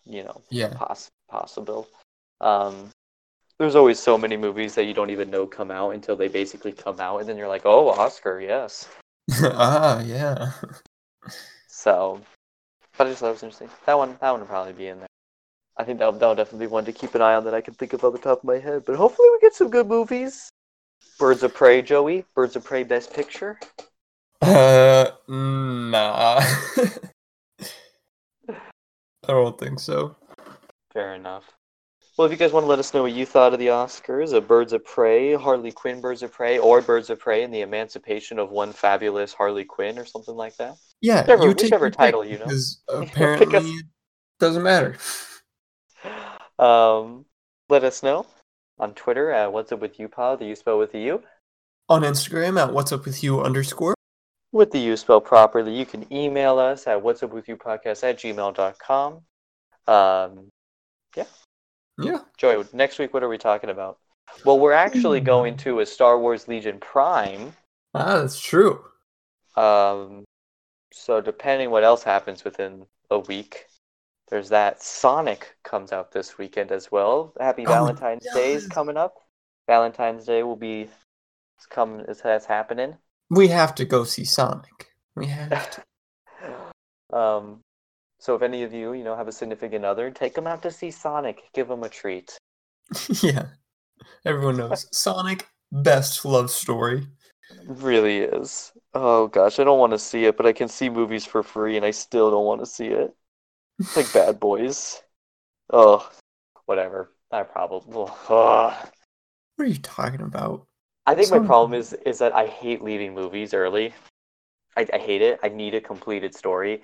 [0.06, 0.74] you know, Yeah.
[0.74, 1.88] poss- possible.
[2.40, 2.92] Um,
[3.60, 6.72] there's always so many movies that you don't even know come out until they basically
[6.72, 8.88] come out, and then you're like, oh, Oscar, yes.
[9.44, 10.52] ah, yeah.
[11.68, 12.22] So,
[12.98, 13.70] but I just thought it was interesting.
[13.86, 15.07] That one, that one would probably be in there.
[15.80, 17.76] I think that that'll definitely be one to keep an eye on that I can
[17.76, 18.84] think of off the top of my head.
[18.86, 20.50] But hopefully, we get some good movies.
[21.20, 22.26] Birds of Prey, Joey.
[22.36, 23.60] Birds of Prey, Best Picture.
[24.42, 26.42] Uh, nah.
[28.50, 30.16] I don't think so.
[30.94, 31.44] Fair enough.
[32.18, 34.34] Well, if you guys want to let us know what you thought of the Oscars,
[34.34, 37.62] of Birds of Prey, Harley Quinn, Birds of Prey, or Birds of Prey and the
[37.62, 40.76] Emancipation of One Fabulous Harley Quinn, or something like that.
[41.02, 42.46] Yeah, Whichever- you take whichever your title, you know.
[42.46, 43.86] Because apparently it
[44.40, 44.96] doesn't matter.
[46.60, 47.26] Um,
[47.70, 48.26] let us know
[48.80, 51.24] on Twitter at What's Up With You Pod, the U spell with the U.
[51.90, 53.94] On Instagram at what's up with you underscore.
[54.52, 58.04] With the U spelled properly, you can email us at What's Up With You Podcast
[58.04, 59.14] at gmail.com.
[59.88, 60.50] Um,
[61.16, 61.24] yeah,
[61.98, 62.20] Yeah.
[62.38, 64.00] Joey, next week, what are we talking about?
[64.44, 67.54] Well, we're actually going to a Star Wars Legion Prime.
[67.94, 68.84] Ah, that's true.
[69.56, 70.26] Um,
[70.92, 73.66] so depending what else happens within a week,
[74.30, 74.82] there's that.
[74.82, 77.34] Sonic comes out this weekend as well.
[77.40, 79.16] Happy Oh, Valentine's Day is coming up.
[79.68, 80.90] Valentine's Day will be
[81.58, 82.96] it's come is that's happening.
[83.30, 84.92] We have to go see Sonic.
[85.16, 85.70] We have
[87.12, 87.18] to.
[87.18, 87.62] um,
[88.20, 90.72] so if any of you you know have a significant other, take them out to
[90.72, 91.44] see Sonic.
[91.54, 92.38] Give them a treat.
[93.22, 93.48] yeah.
[94.26, 97.08] Everyone knows Sonic best love story.
[97.50, 98.74] It really is.
[98.94, 101.78] Oh gosh, I don't want to see it, but I can see movies for free,
[101.78, 103.14] and I still don't want to see it.
[103.96, 105.02] Like Bad Boys.
[105.72, 106.10] Oh,
[106.66, 107.12] whatever.
[107.32, 108.06] I probably.
[108.30, 108.74] Ugh.
[109.56, 110.66] What are you talking about?
[111.06, 113.94] I think my problem is is that I hate leaving movies early.
[114.76, 115.40] I, I hate it.
[115.42, 116.84] I need a completed story.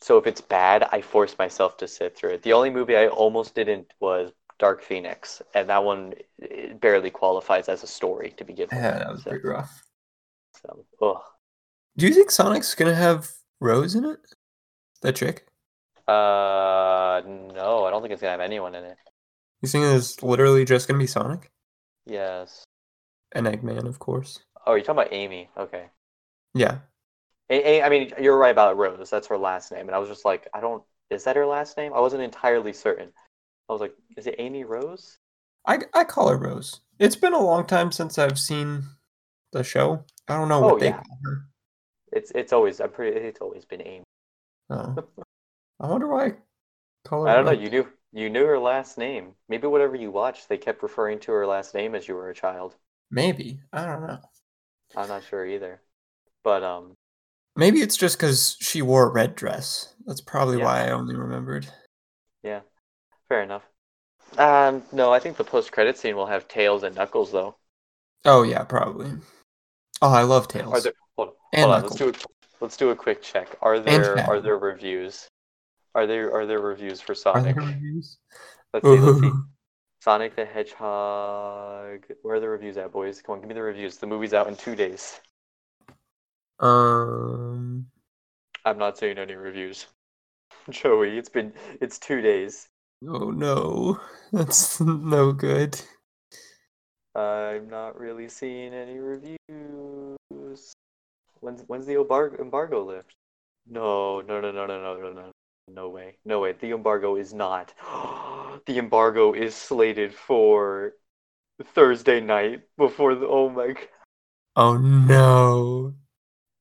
[0.00, 2.42] So if it's bad, I force myself to sit through it.
[2.42, 7.68] The only movie I almost didn't was Dark Phoenix, and that one it barely qualifies
[7.68, 8.78] as a story to begin with.
[8.78, 9.82] Yeah, that was so, pretty rough.
[10.62, 11.22] so, ugh.
[11.96, 13.28] Do you think Sonic's gonna have
[13.60, 14.20] Rose in it?
[15.02, 15.46] That chick?
[16.10, 17.22] Uh,
[17.54, 18.96] no, I don't think it's gonna have anyone in it.
[19.62, 21.50] You think it's literally just gonna be Sonic?
[22.06, 22.64] Yes.
[23.32, 24.40] and Eggman, of course.
[24.66, 25.48] Oh, you're talking about Amy.
[25.56, 25.86] Okay.
[26.54, 26.78] Yeah,
[27.48, 29.08] A- A- I mean, you're right about Rose.
[29.10, 30.82] That's her last name, and I was just like, I don't.
[31.10, 31.92] Is that her last name?
[31.94, 33.12] I wasn't entirely certain.
[33.68, 35.18] I was like, is it Amy Rose?
[35.66, 36.80] I I call her Rose.
[36.98, 38.82] It's been a long time since I've seen
[39.52, 40.04] the show.
[40.28, 40.96] I don't know Oh, what they yeah.
[41.02, 41.44] call her.
[42.12, 43.16] It's it's always I'm pretty.
[43.20, 44.04] It's always been Amy.
[44.70, 44.96] Oh.
[45.80, 46.32] I wonder why I
[47.04, 47.30] call her.
[47.30, 47.50] I don't know.
[47.52, 49.34] You knew you knew her last name.
[49.48, 52.34] Maybe whatever you watched, they kept referring to her last name as you were a
[52.34, 52.76] child.
[53.10, 54.18] Maybe I don't know.
[54.96, 55.80] I'm not sure either.
[56.42, 56.94] But um,
[57.56, 59.94] Maybe it's just because she wore a red dress.
[60.06, 60.64] That's probably Yeah.
[60.64, 61.68] why I only remembered.
[62.42, 62.60] yeah,
[63.28, 63.62] fair enough.
[64.38, 67.56] Um, no, I think the post credit scene will have Tails and Knuckles though.
[68.24, 69.12] Oh yeah, probably.
[70.02, 70.72] Oh, I love Tails.
[70.72, 70.92] Are there?
[71.16, 71.82] Hold, And hold on.
[71.82, 72.14] Let's do a
[72.60, 73.56] let's do a quick check.
[73.60, 75.28] Are there are there reviews?
[75.94, 77.56] Are there are there reviews for Are Sonic?
[77.56, 78.18] there reviews?
[78.72, 78.98] Let's see.
[78.98, 79.30] Let's see.
[80.00, 82.06] Sonic the Hedgehog.
[82.22, 83.20] Where are the reviews at, boys?
[83.20, 83.96] Come on, give me the reviews.
[83.98, 85.20] The movie's out in two days.
[86.58, 87.86] Um.
[88.64, 89.86] I'm not seeing any reviews.
[90.70, 92.68] Joey, it's been it's two days.
[93.06, 93.98] Oh no,
[94.32, 95.80] that's no good.
[97.14, 99.38] I'm not really seeing any reviews.
[101.40, 103.14] When's when's the embargo embargo lift?
[103.66, 105.32] No, no, no, no, no, no, no, no.
[105.72, 106.16] No way.
[106.24, 106.52] No way.
[106.52, 107.72] The embargo is not.
[108.66, 110.94] the embargo is slated for
[111.74, 113.88] Thursday night before the oh my god.
[114.56, 115.94] Oh no.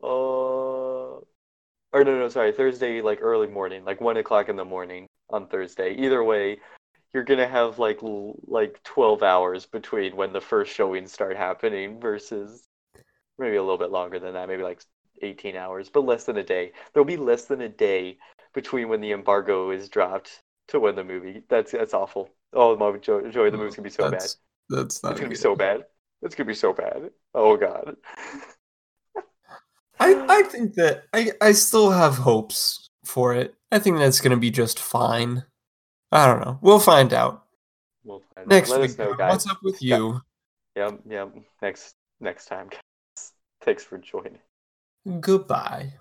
[0.04, 1.22] Uh,
[1.92, 5.48] or no, no, sorry, Thursday, like early morning, like one o'clock in the morning on
[5.48, 5.96] Thursday.
[5.96, 6.60] Either way,
[7.14, 12.00] you're gonna have like l- like twelve hours between when the first showings start happening
[12.00, 12.68] versus
[13.40, 14.82] maybe a little bit longer than that, maybe like
[15.24, 16.74] eighteen hours, but less than a day.
[16.94, 18.20] There'll be less than a day
[18.60, 21.44] between when the embargo is dropped to when the movie.
[21.48, 22.30] That's that's awful.
[22.52, 24.14] Oh my Joey, Joey the movie's gonna be so bad.
[24.14, 24.38] that's,
[24.70, 25.86] That's not It's gonna be so bad.
[26.22, 27.12] It's gonna be so bad.
[27.34, 27.96] Oh god.
[30.02, 33.56] I, I think that I, I still have hopes for it.
[33.72, 35.46] I think that's gonna be just fine.
[36.12, 36.60] I don't know.
[36.62, 37.46] We'll find out.
[38.04, 38.48] We'll find out.
[38.50, 39.32] Next Let week, know, guys.
[39.32, 40.20] what's up with you?
[40.76, 41.34] Yep, yep.
[41.62, 43.32] Next next time, guys.
[43.62, 44.40] Thanks for joining.
[45.22, 45.94] Goodbye.